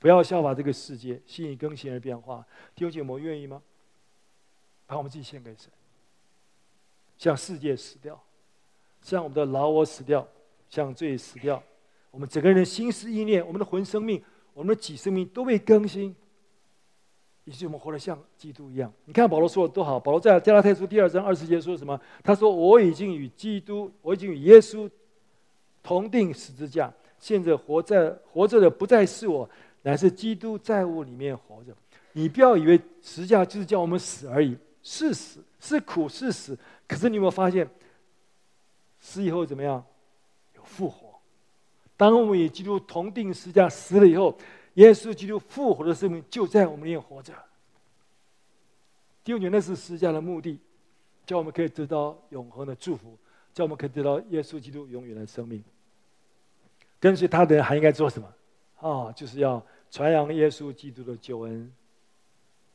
[0.00, 2.44] 不要效法这个世界，心意更新而变化。
[2.74, 3.62] 弟兄姐妹，我们愿意吗？
[4.86, 5.70] 把我们自己献给神。”
[7.18, 8.18] 向世界死掉，
[9.02, 10.26] 向我们的老我死掉，
[10.70, 11.62] 向罪死掉。
[12.10, 16.16] 我们整个人的心思意念，我们的魂生命，我们的己生命都被更新，
[17.44, 18.90] 以及我们活得像基督一样。
[19.04, 20.00] 你看保罗说的多好！
[20.00, 22.00] 保罗在加拉太书第二章二十节说什么？
[22.24, 24.90] 他说：“我已经与基督，我已经与耶稣
[25.82, 26.90] 同钉十字架。
[27.18, 29.46] 现在活在活着的不再是我，
[29.82, 31.74] 乃是基督在我里面活着。
[32.12, 37.68] 你不要以为十字架就是叫我们死而已，是死，是苦，是死。”可是你有没有发现，
[38.98, 39.84] 死以后怎么样？
[40.56, 41.08] 有复活。
[41.96, 44.36] 当我们与基督同定十字架死了以后，
[44.74, 47.32] 耶稣基督复活的生命就在我们里面活着。
[49.22, 50.58] 第五年那是十字架的目的，
[51.24, 53.16] 叫我们可以得到永恒的祝福，
[53.54, 55.62] 叫我们可以得到耶稣基督永远的生命。
[56.98, 58.26] 跟随他的人还应该做什么？
[58.80, 61.72] 啊，就是要传扬耶稣基督的救恩，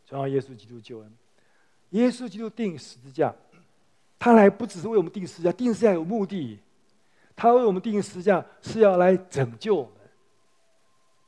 [0.07, 1.11] 传扬耶稣基督救恩。
[1.91, 3.33] 耶稣基督钉十字架。
[4.17, 6.57] 他来不只是为我们钉十字架，钉十字架有目的。
[7.35, 9.91] 他为我们钉十字架是要来拯救我们。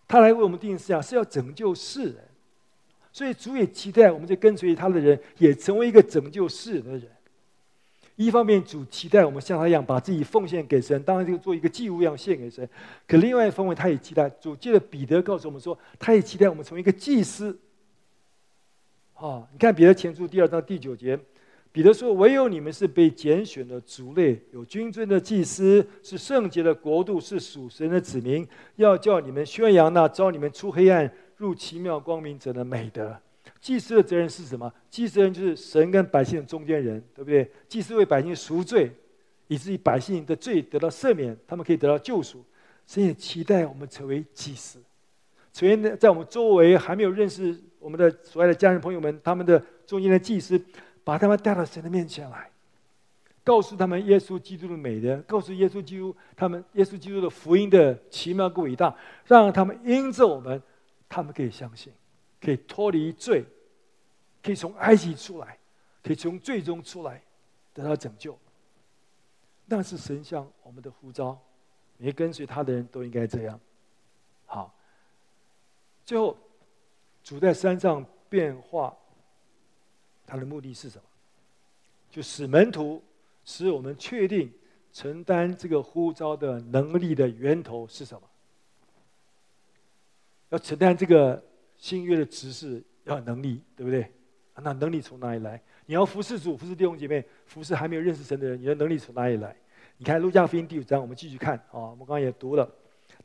[0.07, 2.27] 他来为我们钉十字架是要拯救世人。
[3.11, 7.11] 所以主也期待我们这跟随他的人也成为一个拯救世人的人。
[8.17, 12.67] 一方面，主期待我们像他一样把自己奉献给神，当然就做一个祭物一样献给神。
[13.07, 17.57] 可另外一方面，他也期待主借着彼得告诉我们说，他也期待我们成为一个祭司。
[19.13, 21.17] 啊，你看彼得前书第二章第九节。
[21.71, 28.47] 彼得说：“唯有你们是被拣选的族类，有君尊的祭司，是圣洁的国度，是属神的子民。
[28.77, 33.15] 要叫你们宣扬那召你们出黑暗入奇妙光明者的美德。
[33.67, 34.71] 祭司的责任是什么？
[34.89, 37.51] 祭司人就是神跟百姓的中间人，对不对？
[37.67, 38.89] 祭司为百姓赎罪，
[39.47, 42.41] 以至于百姓的罪得到赦免，他们可以得到救赎。
[42.85, 44.79] 神也期待我们成为祭司，
[45.51, 50.57] 成为在我们周围还没有认识我们的所爱的家人朋友们，他们的中间的祭司。”
[51.03, 52.51] 把他们带到神的面前来，
[53.41, 58.93] 告诉他们耶稣基督的美德，告诉耶稣基督他们耶稣基督的福音的奇妙跟伟大，
[59.25, 60.61] 让他们因着我们，
[61.07, 61.93] 他们可以相信，
[62.41, 63.45] 可以脱离罪，
[64.47, 65.57] 可以从埃及出来，
[66.01, 67.21] 可以从最终出来，
[67.73, 68.39] 得到拯救。
[69.65, 71.37] 那是神向我们的呼召，
[71.97, 73.59] 每跟随他的人都应该这样。
[74.45, 74.73] 好，
[76.05, 76.37] 最后
[77.25, 78.95] 主在山上变化。
[80.25, 81.03] 他的目的是什么？
[82.09, 83.03] 就使门徒，
[83.43, 84.49] 使我们确定
[84.93, 88.25] 承担这个呼召的能力的源头是什么？
[90.47, 91.43] 要承担这个
[91.77, 94.09] 新约的职事，要有能力，对不对？
[94.63, 95.61] 那能力从哪里来？
[95.85, 99.55] 你要服侍主，服侍弟兄姐妹，服侍还没有认识神的人，你的能力从哪里来？
[99.97, 102.69] 你看路加福音第五章，我们继续看啊，我们刚刚也读了，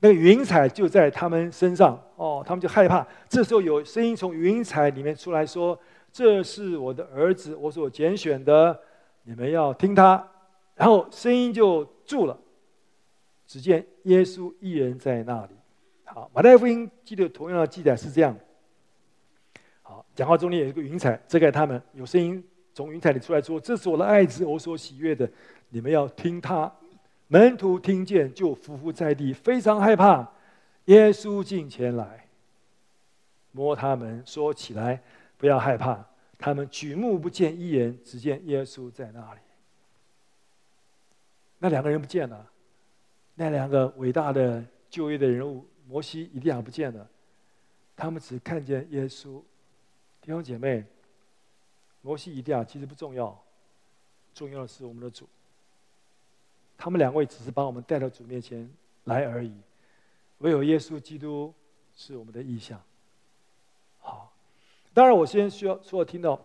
[0.01, 3.07] 那个云彩就在他们身上哦，他们就害怕。
[3.29, 5.79] 这时候有声音从云彩里面出来说。
[6.15, 8.79] 这是我的儿子，我所拣选的，
[9.23, 10.23] 你们要听他。
[10.75, 12.39] 然后声音就住了，
[13.47, 15.55] 只见耶稣一人在那里。
[16.05, 18.37] 好，马太福音记得同样的记载是这样。
[20.15, 22.43] 讲话中间有一个云彩遮盖他们，有声音
[22.75, 25.31] 从云彩里出来说：“这是我的爱子，我所喜悦的，
[25.71, 26.71] 你们要听他。”
[27.29, 30.31] 门徒听见就伏伏在地，非常害怕。
[30.87, 32.27] 耶稣近前来，
[33.53, 35.03] 摸他们，说：“起来。”
[35.39, 35.99] 不要害怕，
[36.39, 39.41] 他们举目不见一人，只见耶稣在那里。
[41.59, 42.49] 那两个人不见了，
[43.35, 47.05] 那两个伟大的旧约的人物摩西、以利亚不见了，
[47.97, 49.43] 他们只看见耶稣。
[50.23, 50.85] 弟兄姐妹，
[52.01, 53.37] 摩西、以利亚其实不重要，
[54.33, 55.29] 重要的是我们的主。
[56.79, 58.71] 他们两位只是把我们带到主面前
[59.05, 59.53] 来而已，
[60.39, 61.53] 唯有耶稣基督
[61.97, 62.81] 是我们的意象。
[63.99, 64.33] 好。
[64.95, 66.41] 当然，我先需要说，听到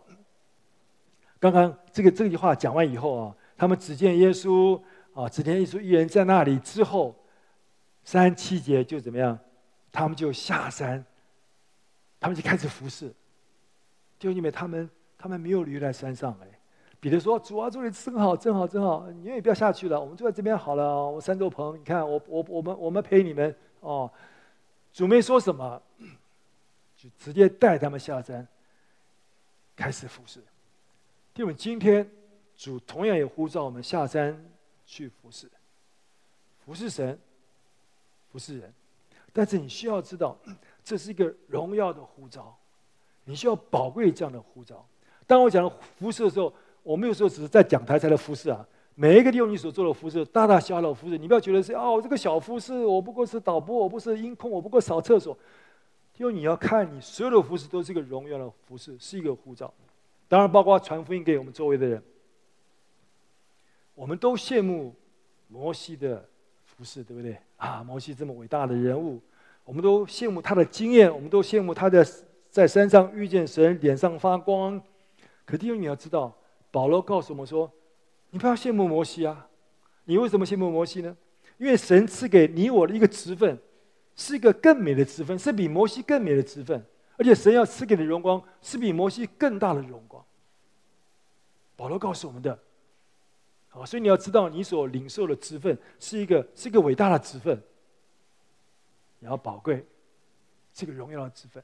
[1.39, 4.81] 刚刚这个这句话讲完以后啊，他们只见耶稣
[5.13, 6.57] 啊，只见耶稣一人在那里。
[6.59, 7.15] 之后
[8.03, 9.37] 三七节就怎么样？
[9.91, 11.05] 他们就下山，
[12.19, 13.13] 他们就开始服侍。
[14.19, 16.47] 弟兄姊妹，他们他们没有留在山上哎，
[16.99, 19.09] 彼得说：“主啊，这里真好，真好，真好！
[19.11, 21.07] 你也不要下去了，我们就在这边好了。
[21.07, 24.11] 我三座棚，你看，我我我们我们陪你们哦。”
[24.91, 25.79] 主没说什么，
[26.95, 28.47] 就直接带他们下山，
[29.75, 30.39] 开始服侍。
[31.35, 32.09] 弟兄们，今天
[32.55, 34.43] 主同样也呼召我们下山
[34.87, 35.47] 去服侍，
[36.65, 37.19] 服侍神，
[38.31, 38.73] 服侍人。
[39.31, 40.35] 但是你需要知道，
[40.83, 42.57] 这是一个荣耀的呼召，
[43.27, 44.83] 你需要宝贵这样的呼召。
[45.25, 45.69] 当我讲
[45.99, 46.51] 服侍的时候，
[46.81, 48.65] 我没有说只是在讲台才的服侍啊。
[48.95, 55.37] 每一个地方你所做的服侍，大大小小的服侍，你不要觉得是哦，这个小服侍，我不过是导播，我不是音控，我不过扫厕所。
[56.15, 59.71] 因为你要看你所有的服侍都是一个荣耀的服侍，是一个护照。
[60.27, 62.01] 当然，包括传福音给我们周围的人，
[63.93, 64.95] 我们都羡慕
[65.47, 66.27] 摩西的
[66.65, 67.37] 服侍，对不对？
[67.57, 69.21] 啊，摩西这么伟大的人物。
[69.63, 72.03] 我们都羡慕他的经验，我们都羡慕他的
[72.57, 74.81] 在山上遇见神，脸上发光。
[75.45, 76.35] 可弟兄，你要知道，
[76.71, 77.71] 保罗告诉我们说
[78.31, 79.47] ：“你不要羡慕摩西啊！
[80.05, 81.15] 你为什么羡慕摩西呢？
[81.59, 83.59] 因为神赐给你我的一个职分，
[84.15, 86.83] 是一个更美的职分，是比摩西更美的职分。
[87.17, 90.25] 而且神要赐给的荣光，是比摩西更大的荣光。”
[91.77, 92.57] 保罗告诉我们的。
[93.67, 97.61] 好，所以你要知道，你所领受的职分是一个是一个伟大的职分。
[99.19, 99.85] 你要宝贵
[100.73, 101.63] 这个荣耀的职分，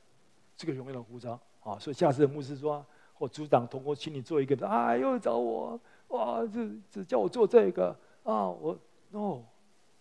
[0.64, 1.78] 这个荣耀的呼召啊！
[1.78, 7.90] 所以下次牧师说，或组长同工，请你做一个，啊，又找我，哇，这这叫我做这个
[8.24, 8.48] 啊！
[8.48, 8.80] 我
[9.12, 9.44] 哦，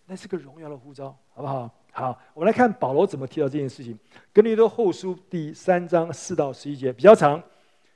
[0.06, 1.68] 那是个荣耀的呼召，好不好？
[1.90, 3.98] 好，我们来看保罗怎么提到这件事情。
[4.32, 7.42] 哥林多后书第三章四到十一节比较长，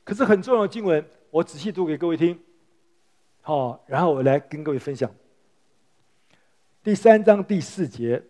[0.02, 2.36] 可是很重要的经文，我仔细读给各位听。
[3.42, 5.08] 好，然后我来跟各位分享
[6.82, 8.20] 第三章第四节。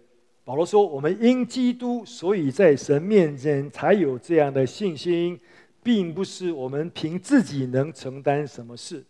[0.47, 5.37] 保罗说：“我们因基督，所以在神面前才有这样的信心，
[5.83, 9.05] 并不是我们凭自己能承担什么事。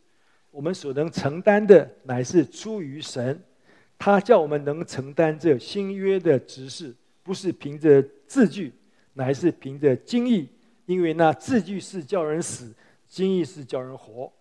[0.51, 3.39] 我们所能承担的，乃是出于神。
[3.99, 8.73] 他叫我们能承担这新约的职事，不是凭着字句，
[9.13, 10.49] 乃是凭着经义。
[10.87, 12.73] 因为那字句是叫人死，
[13.07, 14.33] 经义是叫人活。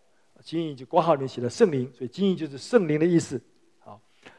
[0.41, 3.41] 经义就括号里面写了圣灵，所以经义就是圣灵的意思。”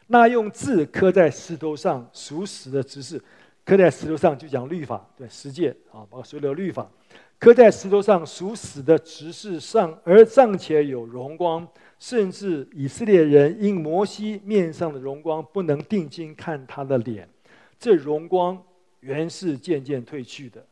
[0.09, 3.21] 那用字刻在石头上属死的职事，
[3.65, 6.89] 刻在石头上就讲律法，对十诫啊，包括所有的律法，
[7.41, 11.67] 刻在石头上属死的执事上，而尚且有荣光，
[11.99, 17.29] 甚至以色列人因摩西面上的荣光不能定睛看他的脸，
[17.79, 18.63] 这荣光
[19.01, 20.65] 原是渐渐褪去的，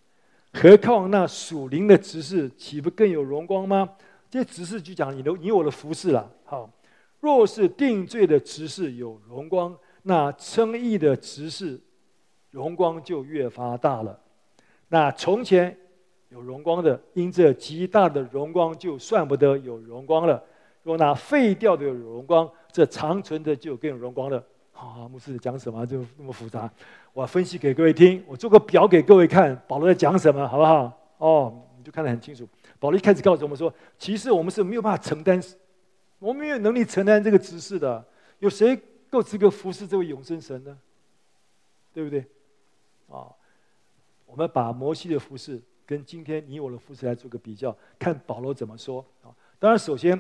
[0.53, 3.89] 何况那属灵的执事岂不更有荣光吗？
[4.31, 6.71] 这执事就讲你的你我的服饰了，好。
[7.25, 11.81] 若是定罪的执事有荣光，那称义的执事
[12.51, 14.21] 荣光就越发大了。
[14.89, 15.75] 那从前
[16.29, 20.45] 有荣光的，因这极大的荣光就算不得有荣光了。
[20.83, 24.45] 若那废掉的有荣光，这长存的就更有荣光了。
[24.75, 26.71] 啊，牧师讲什么就那么复杂？
[27.15, 30.93] 我分析给各位听，我做个表给各位看，保罗在讲什么，好不好？
[31.17, 32.47] 哦，你就看得很清楚。
[32.79, 35.41] 保罗一开始告诉我们说，其实我们是没有办法承担。
[36.19, 38.05] 我们没有能力承担这个职事的，
[38.39, 40.79] 有谁够资格服侍这位永生神呢？
[41.93, 42.25] 对不对？
[43.09, 43.29] 啊，
[44.27, 49.29] 我们把摩西的服侍跟今天你我的服侍来做个比较，看保罗怎么说啊。
[49.59, 50.19] 当然，首先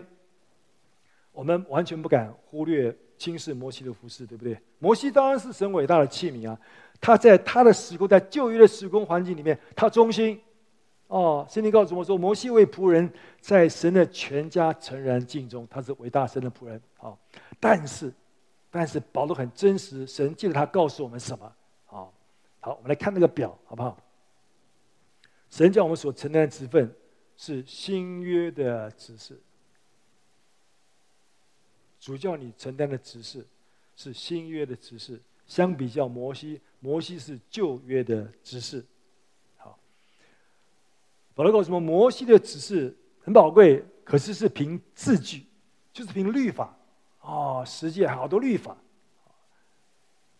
[1.32, 4.58] 我们完全不敢忽略轻视摩西的服侍，对不对？
[4.78, 6.60] 摩西当然是神伟大的器皿啊，
[7.00, 10.40] 他在他的时空，在旧约的时空环境里面，他忠心。
[11.06, 16.80] 哦，圣经告诉我说，摩西为仆人，在神的全家诚然敬忠，他是伟大神的仆人。
[16.96, 17.16] 好，
[17.60, 18.12] 但是，
[18.70, 21.52] 但是保罗很真实，神记得他告诉我们什么？
[21.84, 22.12] 好，
[22.58, 23.96] 好，我们来看那个表，好不好？
[25.50, 26.92] 神叫我们所承担的职分
[27.36, 29.38] 是新约的职事，
[32.00, 33.46] 主叫你承担的职事
[33.94, 38.84] 是新约的职事，相比较摩西，摩西是旧约的职事。
[41.34, 45.44] 保罗告诉我们，摩西的指示很宝贵，可是是凭字句，
[45.92, 46.76] 就是凭律法，
[47.20, 48.76] 哦，实际好多律法。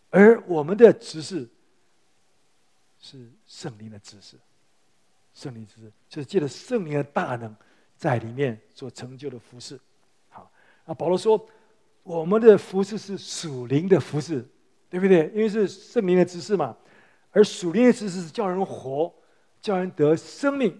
[0.09, 1.47] 而我们的指示
[2.97, 4.37] 是圣灵的指示，
[5.33, 7.53] 圣灵指示就是借着圣灵的大能
[7.97, 9.77] 在里面所成就的服事。
[10.29, 10.49] 好，
[10.85, 11.45] 啊，保罗说，
[12.03, 14.47] 我们的服事是属灵的服事，
[14.89, 15.29] 对不对？
[15.35, 16.77] 因为是圣灵的指示嘛，
[17.31, 19.13] 而属灵的指示是叫人活，
[19.65, 20.79] 叫人得生命。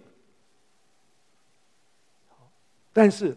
[2.92, 3.36] 但是，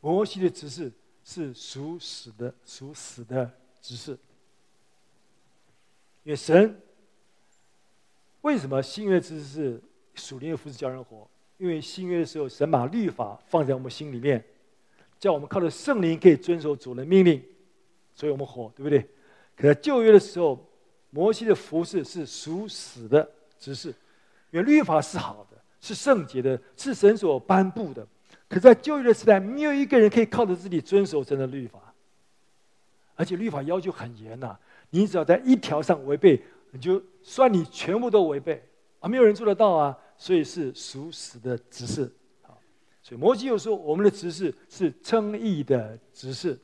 [0.00, 0.90] 摩西的职事
[1.22, 3.52] 是属死的，属死的
[3.82, 4.12] 职事。
[6.22, 6.80] 因为神
[8.40, 9.82] 为什么新约职事是
[10.14, 11.28] 属灵的服事叫人活？
[11.58, 14.42] 因为新约的时候，神把律法放在我们心里面，
[15.18, 17.44] 叫我们靠着圣灵可以遵守主的命令，
[18.14, 19.06] 所以我们活，对不对？
[19.54, 20.66] 可在旧约的时候，
[21.10, 23.30] 摩西的服饰是属死的
[23.60, 23.90] 职事，
[24.50, 28.04] 因为律法是好的，是圣洁的，是神所颁布的。
[28.48, 31.94] 可在旧约的时代，没有一个人可以靠着自己遵守神的律法，
[33.14, 34.58] 而且律法要求很严呐，
[34.90, 36.42] 你只要在一条上违背，
[36.72, 38.60] 你就算你全部都违背，
[38.98, 39.96] 啊，没有人做得到啊。
[40.16, 42.04] 所以是属死的执事，
[42.42, 42.52] 啊，
[43.02, 46.58] 所以摩西又说，我们的执事是称义的执事，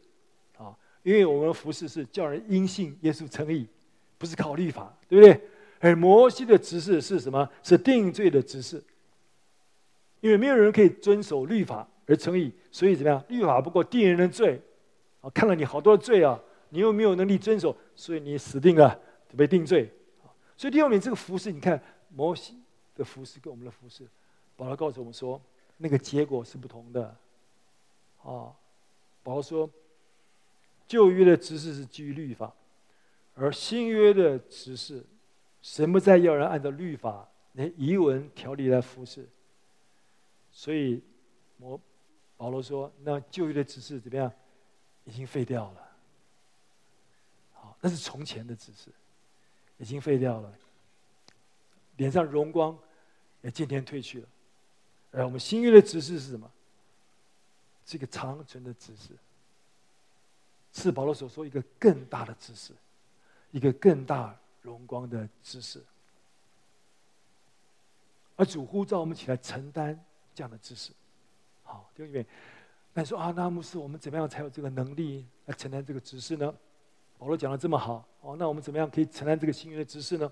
[0.59, 3.67] 啊，因为我们服事是叫人因信耶稣称义，
[4.19, 5.41] 不是靠律法，对不对？
[5.81, 7.49] 而摩西的职事是什么？
[7.63, 8.83] 是定罪的职事，
[10.21, 13.25] 因为没有人可以遵守律法而称义，所以怎么样？
[13.29, 14.61] 律法不过定人的罪，
[15.21, 19.93] 啊，看了你好多的罪啊，你又没有能力遵守，所以你死定了，就被定罪。
[20.57, 22.61] 所以第二名这个服饰，你看摩西。
[22.97, 24.09] 的服饰跟我们的服饰，
[24.57, 25.39] 保罗告诉我们说，
[25.77, 27.15] 那个结果是不同的。
[28.23, 28.49] 啊，
[29.23, 29.69] 保罗说，
[30.89, 32.51] 旧约的职事是基于律法，
[33.35, 35.05] 而新约的职事，
[35.67, 39.29] 神不再要人按照律法那遗文条例来服侍。
[40.53, 41.03] 所以，
[41.59, 41.79] 我
[42.37, 44.33] 保罗说，那旧约的指示怎么样？
[45.05, 45.89] 已经废掉了。
[47.53, 48.93] 好，那是从前的指示，
[49.79, 50.55] 已经废掉了。
[51.97, 52.79] 脸上荣光。
[53.43, 54.29] 也渐渐褪去了，
[55.13, 56.51] 而我们新约的指示是什么？
[57.85, 59.11] 是一个长存的指示，
[60.73, 62.73] 是保罗所说一个更大的指示，
[63.53, 64.37] 一个更大
[64.67, 65.81] 荣光的职事。
[68.35, 69.99] 而主呼召我们起来承担
[70.35, 70.93] 这样的职事。
[71.63, 72.27] 好，弟兄姐妹，
[72.93, 76.53] 那你说啊，那牧师，我们怎么样才有这个能力来承担这个职事呢？
[77.17, 80.31] 保罗讲的这么好，哦，那我们怎么样可以承担这个新约的职事呢？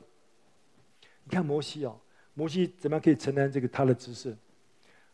[1.22, 1.98] 你看摩西哦。
[2.36, 4.36] 摩西怎么样可以承担这个他的职事？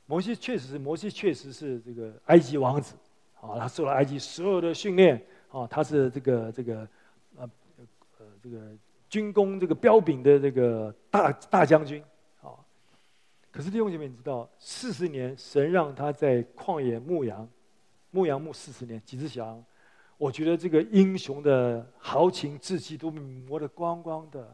[0.06, 2.94] 摩西确实是，摩西确实是这个埃及王子，
[3.40, 6.88] 啊，他受了埃及所有的训练，啊，他是这个这个，
[7.36, 7.50] 呃
[8.18, 8.58] 呃这个
[9.10, 12.00] 军功这个彪炳的这个大大将军，
[12.40, 12.54] 啊，
[13.50, 17.46] 可是弟兄姐妹，你知道，四十年神让他在旷野牧羊，
[18.12, 19.62] 牧羊牧四十年，几只羊，
[20.16, 24.48] 我觉得这个英雄的豪情志气都磨得光光的。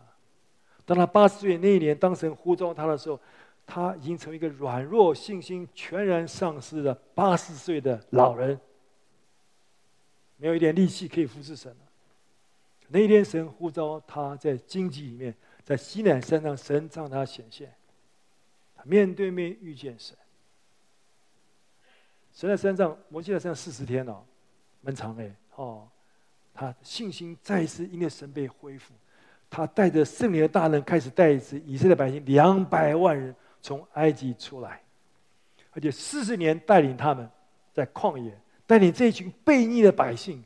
[0.87, 3.21] 当他八十岁那一年，当神呼召他的时候，
[3.67, 8.59] 他已经成为一个软弱、信心全然丧失的八十岁的老人，
[10.39, 11.86] 没有一点力气可以服侍神了。
[12.89, 15.35] 那一天，神呼召他在荆棘里面，
[15.65, 17.75] 在西南山上，神让他显现，
[18.77, 20.17] 他面对面遇见神。
[22.33, 24.25] 神在山上，摩西在山上四十天了，哦，
[24.83, 25.89] 蛮长哎，哦，
[26.55, 28.93] 他信心再一次因为神被恢复。
[29.49, 34.83] 他带着圣灵的大能，开始带着以色列百姓两百万人从埃及出来，
[35.73, 37.29] 而且四十年带领他们
[37.73, 40.45] 在旷野，带领这一群悖逆的百姓，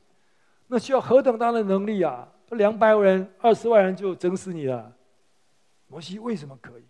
[0.72, 2.28] 那需要何等大的能力啊！
[2.50, 4.92] 两百万人、二十万人就整死你了。
[5.88, 6.84] 摩西为什么可以？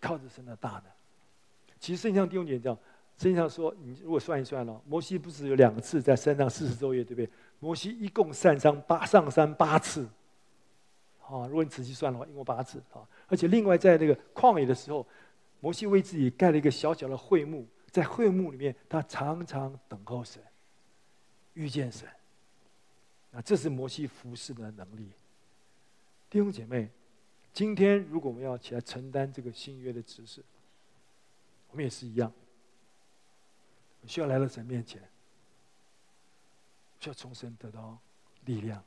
[0.00, 0.84] 靠着神的大能。
[1.80, 2.74] 其实圣经上弟兄姐妹讲，
[3.18, 7.28] 圣经上说，你如果算一算了，摩西不是有两次在山上四十昼夜，对不对？
[7.58, 10.08] 摩西一共上山八上山八次，
[11.22, 13.02] 啊，如果你仔细算的话，一共八次啊。
[13.26, 15.04] 而且另外在那个旷野的时候，
[15.58, 20.40] 摩西为自己盖了一个小小的会幕，在会幕里面，他常常等候神，
[21.56, 22.08] 遇见神。
[23.32, 25.10] 啊，这是摩西服侍的能力。
[26.30, 26.88] 弟兄姐妹，
[27.52, 30.42] 今天如果我们要起来承担这个新约的职事，
[31.70, 32.32] 我们也是一样，
[34.06, 35.02] 需要来到神面前。
[36.98, 37.96] 需要重生得到
[38.46, 38.82] 力量，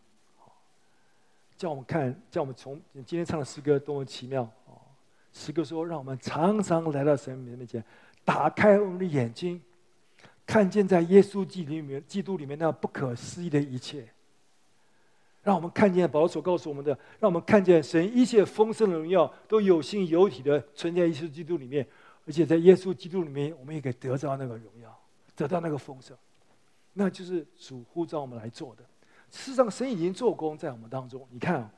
[1.55, 4.81] 叫我们看，叫我们从今天唱的诗歌多么奇妙哦！
[5.31, 7.81] 诗歌说，让我们常常来到神面前，
[8.25, 9.61] 打开我们的眼睛，
[10.49, 14.03] 看见在耶稣基督里面，基督里面那不可思议的一切。
[15.43, 21.87] 让我们看见保罗所告诉我们的，让我们看见神一切丰盛的荣耀都有形有体的存在耶稣基督里面，
[22.25, 24.99] 而且在耶稣基督里面，我们也可以得到那个荣耀，
[25.35, 26.17] 得到那个丰盛。
[26.93, 28.83] 那就是主呼召我们来做的。
[29.29, 31.27] 事实上，神已经做工在我们当中。
[31.29, 31.71] 你看啊，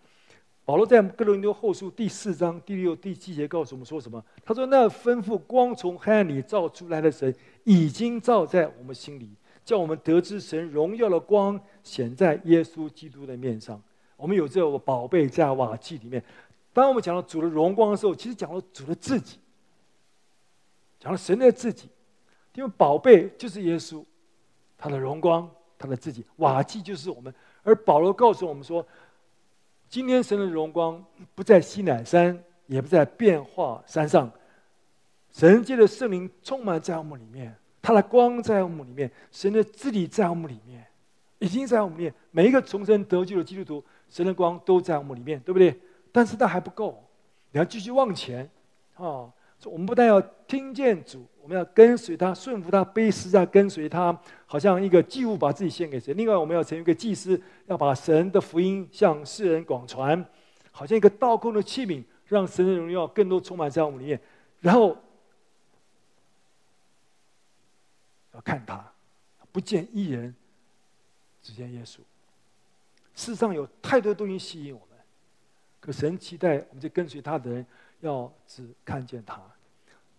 [0.64, 4.24] 保罗在哥林多后书第四章第六、第七节告诉我们说什么？
[4.46, 7.34] 他说：“那吩咐光从黑暗里照出来的神，
[7.64, 9.30] 已经照在我们心里，
[9.66, 13.82] 叫我们得知神荣耀的光显在耶稣基督的面上。
[14.16, 16.24] 我们有这个宝贝在瓦器里面。
[16.72, 19.40] 当我们讲到主的荣光的时候，其实讲到主的自己，
[21.00, 21.90] 讲到神的自己，
[22.54, 24.06] 因为宝贝就是耶稣。”
[24.78, 27.34] 他的荣光，他的自己，瓦器就是我们。
[27.62, 28.86] 而保罗告诉我们说，
[29.92, 31.04] 今天神的荣光
[31.36, 34.32] 不在西乃山，也不在变化山上。
[35.30, 40.88] 神界的圣灵充满在我们里面，他的光在我们里面，神的治理在我们里面，
[41.40, 42.14] 已经在我们里面。
[42.32, 45.78] 每一个重生得救的基督徒，神的光都在我们里面，对不对？
[46.14, 47.04] 但是那还不够，
[47.52, 48.50] 你要继续往前，
[48.96, 49.30] 啊！
[49.66, 56.16] 我们不但要听见主，我们要跟随他，顺服他，背十字架跟随他，好像一个祭物把自己献给神。
[56.18, 60.26] 另外，我们要成为一个祭司，要把神的福音向世人广传，
[60.72, 64.20] 好像一个倒空的器皿，让神的荣耀更多充满在我们里面。
[64.60, 64.98] 然后
[68.34, 68.84] 要看他，
[69.52, 70.34] 不见一人，
[71.44, 72.00] 只见耶稣。
[73.14, 74.98] 世上有太多东西吸引我们，
[75.80, 77.66] 可神期待我们这跟随他的人。
[78.02, 79.40] 要只看见他，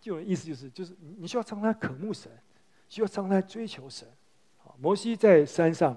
[0.02, 2.30] 就意思就是，就是你需要常常渴慕神，
[2.88, 4.06] 需要常常追求神。
[4.80, 5.96] 摩西在山上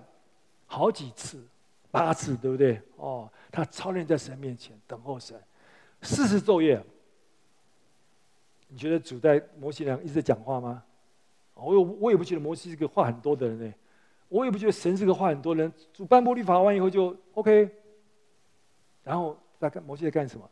[0.67, 1.43] 好几次，
[1.89, 2.79] 八次，对不对？
[2.97, 5.41] 哦，他操练在神面前等候神，
[6.03, 6.81] 四十昼夜。
[8.67, 10.83] 你觉得主在摩西那一直在讲话吗？
[11.55, 13.73] 我我也不觉得摩西是个话很多的人呢，
[14.29, 15.71] 我也不觉得神是个话很多人。
[15.91, 17.69] 主颁布律法完以后就 OK，
[19.03, 20.47] 然后在干摩西在干什么？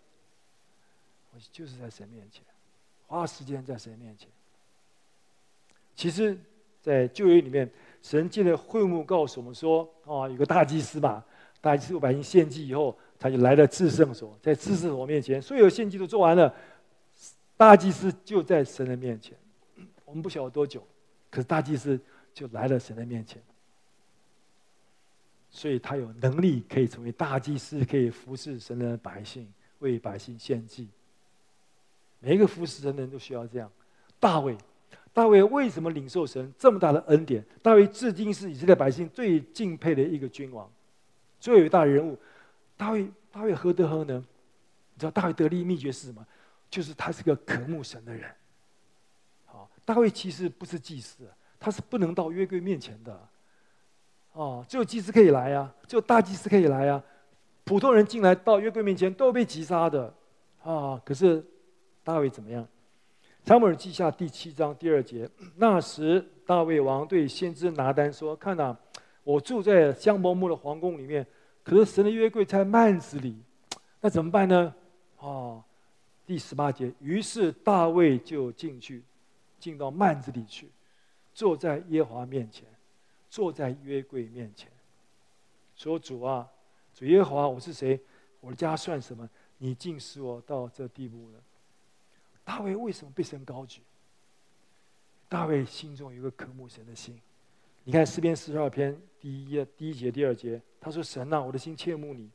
[1.51, 2.43] 就是在神面前，
[3.13, 4.27] 花时间在神面前。
[5.95, 6.35] 其实，
[6.81, 7.69] 在旧约里面，
[8.01, 11.23] 神借着会幕告诉我们说：“啊，有个大祭司嘛，
[11.61, 16.51] 大祭司百姓献祭以后，他就来了至圣所，在至圣所面前，所有献祭都做完了，
[17.55, 19.37] 大祭司就在神的面前。
[20.05, 20.83] 我们不晓得多久，
[21.29, 21.99] 可是大祭司
[22.33, 23.39] 就来了神的面前，
[25.51, 29.47] 所以他有能力可以成为大祭司，可以服侍神的百姓，
[29.77, 30.89] 为百姓献祭。”
[32.23, 33.69] 每一个服侍神的人都需要这样。
[34.17, 34.57] 大卫，
[35.11, 37.43] 大卫为什么领受神这么大的恩典？
[37.61, 40.71] 大卫至今是以色列百姓最敬佩的一个君王，
[41.37, 42.17] 最伟大的人物。
[42.77, 44.19] 大卫，大卫何德何能？
[44.19, 46.25] 你知道大卫得力秘诀是什么？
[46.69, 48.31] 就是他是个渴慕神的人。
[49.43, 53.27] 好，大卫其实不是祭司，他是不能到约柜面前的。
[54.31, 57.03] 哦，只有祭司可以来啊，只有大祭司可以来啊。
[57.65, 60.13] 普通人进来到约柜面前都被击杀的。
[60.63, 61.45] 啊，可是。
[62.03, 62.67] 大卫怎么样？
[63.45, 68.77] 撒母耳记下第七章第二节，那时大卫王对先知拿单说：“看呐，
[69.23, 71.25] 我住在香柏木的皇宫里面，
[71.63, 73.37] 可是神的约柜在幔子里，
[73.99, 74.73] 那怎么办呢？”
[75.19, 75.63] 哦，
[76.25, 79.03] 第十八节，于是大卫就进去，
[79.59, 80.69] 进到幔子里去，
[81.33, 82.65] 坐在耶华面前，
[83.29, 84.69] 坐在约柜面前，
[85.75, 86.45] 说：“主啊，
[86.93, 87.99] 主耶华，我是谁？
[88.41, 89.29] 我的家算什么？
[89.57, 91.39] 你竟使我到这地步了？”
[92.43, 93.81] 大卫为什么被神高举？
[95.29, 97.19] 大卫心中有个渴慕神的心。
[97.83, 102.29] 你看诗篇四十二篇第一第一节、第二节，他说：“神啊，我的心切慕你，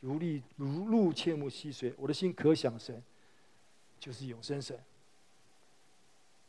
[0.00, 1.92] 如力如露切慕溪水。
[1.96, 3.02] 我的心可想神，
[4.00, 4.78] 就是永生神。”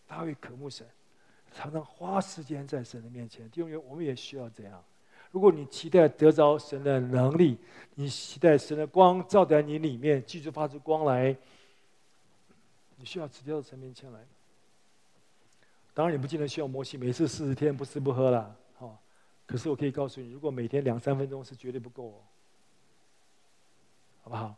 [0.08, 0.88] 大卫渴慕神，
[1.52, 3.50] 常常花时间在神的面前。
[3.50, 4.84] 弟兄们，我们也需要这样。
[5.32, 7.58] 如果你期待得着神的能力，
[7.96, 11.36] 你期待神的光照在你里面，继续发出光来。
[12.98, 14.20] 你需要直接到神面前来。
[15.94, 19.00] 当然，你不见得需要摩西每次四十天不吃不喝了，好。
[19.46, 22.20] 可是我可以告诉你，如果每天两三分钟是绝对不够哦，
[24.24, 24.56] 好不好？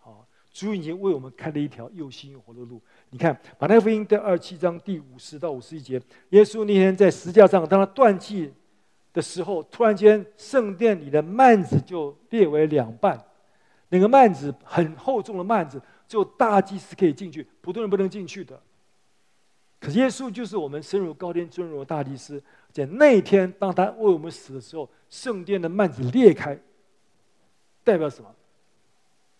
[0.00, 2.80] 好，主已经为我们开了一条又新又活的路。
[3.10, 6.00] 你看马太福音第二七章第五十到五十一节，
[6.30, 8.52] 耶稣那天在十架上，当他断气
[9.12, 13.22] 的时候，突然间圣殿里的幔子就裂为两半，
[13.88, 15.82] 那个幔子很厚重的幔子。
[16.06, 18.60] 只有大祭司可以进去，普通人不能进去的。
[19.80, 22.42] 可是耶稣就是我们深入高天尊荣的大祭司，
[22.72, 26.58] 在那一天，当他为我们死的时候，圣殿的幔子裂开，
[27.82, 28.34] 代表什么？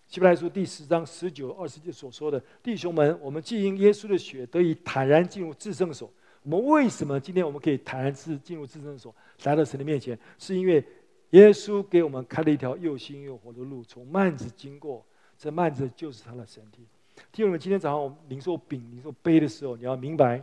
[0.07, 6.13] 希伯来书第十章十九、二十节所说的：“弟兄们，我们既因耶稣的血得以坦然进入至圣所，
[6.43, 10.17] 我们为什么今天我们可以坦然自进入至圣所，来到神的面前？
[10.39, 10.85] 是因为
[11.31, 15.03] 耶稣给我们开了一条又新又活的路，从幔子经过。”
[15.39, 16.87] 这幔子就是他的身体。
[17.31, 20.43] 弟兄们，今天早上我们领受饼、领受杯的时候，你要明白，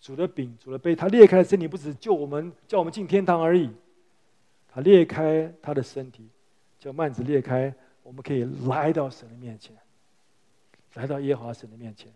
[0.00, 3.70] 主的饼、主的杯，他裂开的身体不止救我们，叫我们进天堂而已。
[4.68, 6.28] 他裂开他的身体，
[6.78, 9.76] 叫幔子裂开，我们可以来到神的面前，
[10.94, 12.12] 来到耶和华神的面前。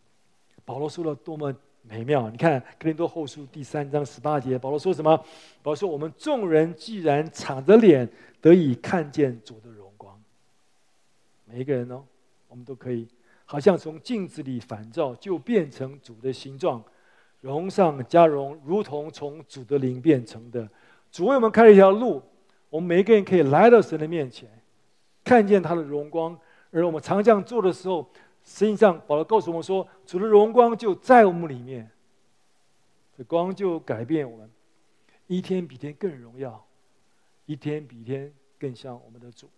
[0.64, 2.28] 保罗说了多么美妙！
[2.28, 5.16] 你看哥林多后书第三章十八节，保罗说什么？
[5.62, 8.08] 保罗说：“我们众人既然敞着脸
[8.40, 9.79] 得以看见主的人。”
[11.50, 12.04] 每一个人哦，
[12.46, 13.08] 我们都可以，
[13.44, 16.82] 好像从镜子里反照，就变成主的形状，
[17.40, 20.68] 荣上加荣，如同从主的灵变成的。
[21.10, 22.22] 主为我们开了一条路，
[22.68, 24.48] 我们每一个人可以来到神的面前，
[25.24, 26.38] 看见他的荣光，
[26.70, 28.08] 而我们常这样做的时候，
[28.44, 31.90] 实际上保罗告诉我们说，主的荣光就在我们里面，
[33.18, 34.48] 这光就改变我们，
[35.26, 36.64] 一天比天更荣耀，
[37.46, 39.50] 一天比一天更像我们的主。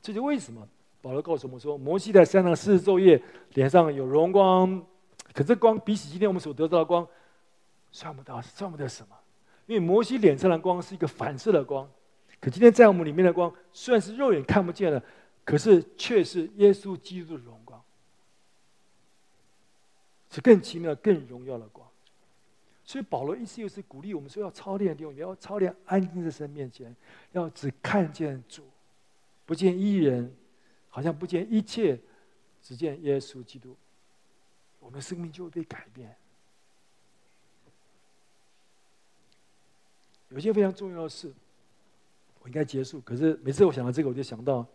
[0.00, 0.66] 这就为什么
[1.06, 3.22] 保罗告诉我们说，摩西在山上四十昼夜，
[3.54, 4.84] 脸上有荣光，
[5.32, 7.06] 可这光比起今天我们所得到的光，
[7.92, 9.16] 算不到，算不得什么。
[9.66, 11.88] 因为摩西脸上的光是一个反射的光，
[12.40, 15.00] 可今天在我们里面的光，虽然是肉眼看不见的，
[15.44, 17.80] 可是却是耶稣基督的荣光，
[20.28, 21.86] 是更奇妙、更荣耀的光。
[22.84, 26.92] 所以保罗一次又是鼓励我们说，要操练弟兄，要操练安静在神面前，
[27.30, 28.64] 要只看见主。
[29.44, 30.34] 不见一人，
[30.96, 32.00] 好像不见一切，
[32.62, 33.76] 只见耶稣基督，
[34.80, 36.16] 我们的生命就会被改变。
[40.30, 41.30] 有些非常重要的事，
[42.40, 42.98] 我应该结束。
[43.02, 44.66] 可是每次我想到这个，我就想到，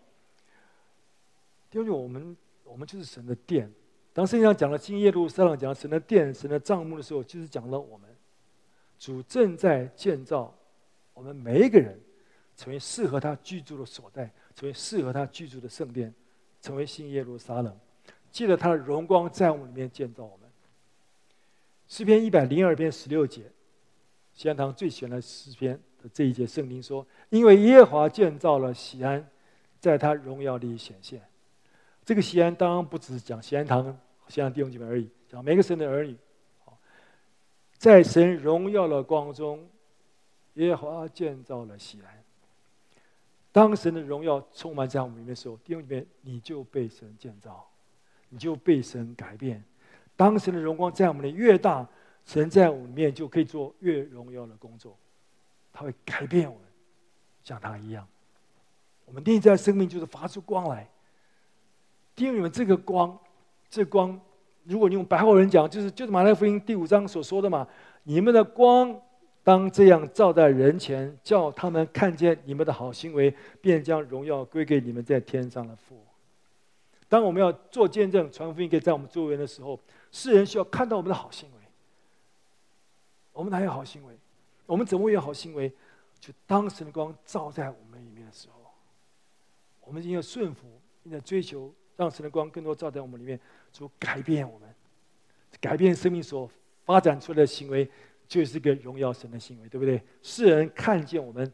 [1.72, 3.74] 因为我们我们就是神的殿。
[4.13, 8.07] 当圣经上讲了新耶路撒冷，讲神的殿、神的帐幕的时候，就是讲了我们，
[8.99, 10.55] 主正在建造
[11.15, 11.99] 我们每一个人，
[12.62, 14.30] 成为适合他居住的所在。
[14.53, 16.14] 成为适合他居住的圣殿，
[16.62, 17.76] 成为新耶路撒冷，
[18.32, 20.47] 借着他的荣光在我们里面建造我们。
[21.88, 23.49] 诗篇一百零二篇十六节，
[24.34, 29.26] 西安堂最喜欢的诗篇的这一节圣经说：“因为耶和华建造了西安，
[29.80, 31.22] 在他荣耀里显现。”
[32.05, 33.97] 这个西安当然不只是讲西安堂、
[34.28, 36.16] 西安弟兄姐妹而已，讲每个神的儿女。
[37.78, 39.68] 在神荣耀的光中，
[40.55, 42.20] 耶和华建造了西安。
[43.52, 47.68] 当神的荣耀充满在我们里面的时候，弟兄里面你就被神建造，
[48.30, 49.62] 你就被神改变。
[50.16, 51.86] 当神的荣光在我们里越大，
[52.26, 54.97] 神在我们里面就可以做越荣耀的工作，
[55.74, 56.66] 他会改变我们，
[57.43, 58.08] 像他一样。
[59.06, 60.88] 我们内在生命就是发出光来。
[62.16, 63.20] 弟兄们，这个光，
[63.70, 64.18] 这光，
[64.64, 67.68] 如果你用白话文讲，就是就是马太福音第五章所说的嘛，
[68.04, 69.02] 你们的光。
[69.43, 75.99] 当这样照在人前，叫他们看见你们的好行为，便将荣耀归给你们在天上的父。
[77.09, 79.79] 当我们要做见证、传福音给在我们周围的时候，
[80.11, 81.57] 世人需要看到我们的好行为。
[83.33, 84.15] 我们哪有好行为？
[84.65, 85.71] 我们怎么会有好行为？
[86.19, 88.71] 就当神的光照在我们里面的时候，
[89.81, 90.67] 我们应该顺服，
[91.03, 93.39] 应该追求，让神的光更多照在我们里面，
[93.71, 94.69] 就改变我们，
[95.59, 96.47] 改变生命所
[96.85, 97.89] 发展出来的行为。
[98.32, 100.01] 就是个荣耀神的行为，对不对？
[100.21, 101.51] 世人看见我们，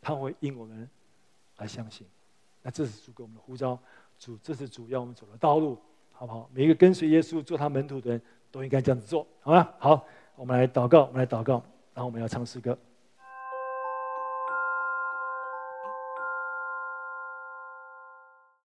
[0.00, 0.90] 他会因我们
[1.54, 2.04] 而相信。
[2.62, 3.78] 那这是主给我们的呼召，
[4.18, 5.78] 主这是主要我们走的道路，
[6.10, 6.50] 好不好？
[6.52, 8.20] 每一个跟随耶稣做他门徒的人
[8.50, 9.72] 都应该这样子做，好吗？
[9.78, 10.04] 好，
[10.34, 11.62] 我们来祷告，我们来祷告，
[11.94, 12.76] 然后我们要唱诗歌。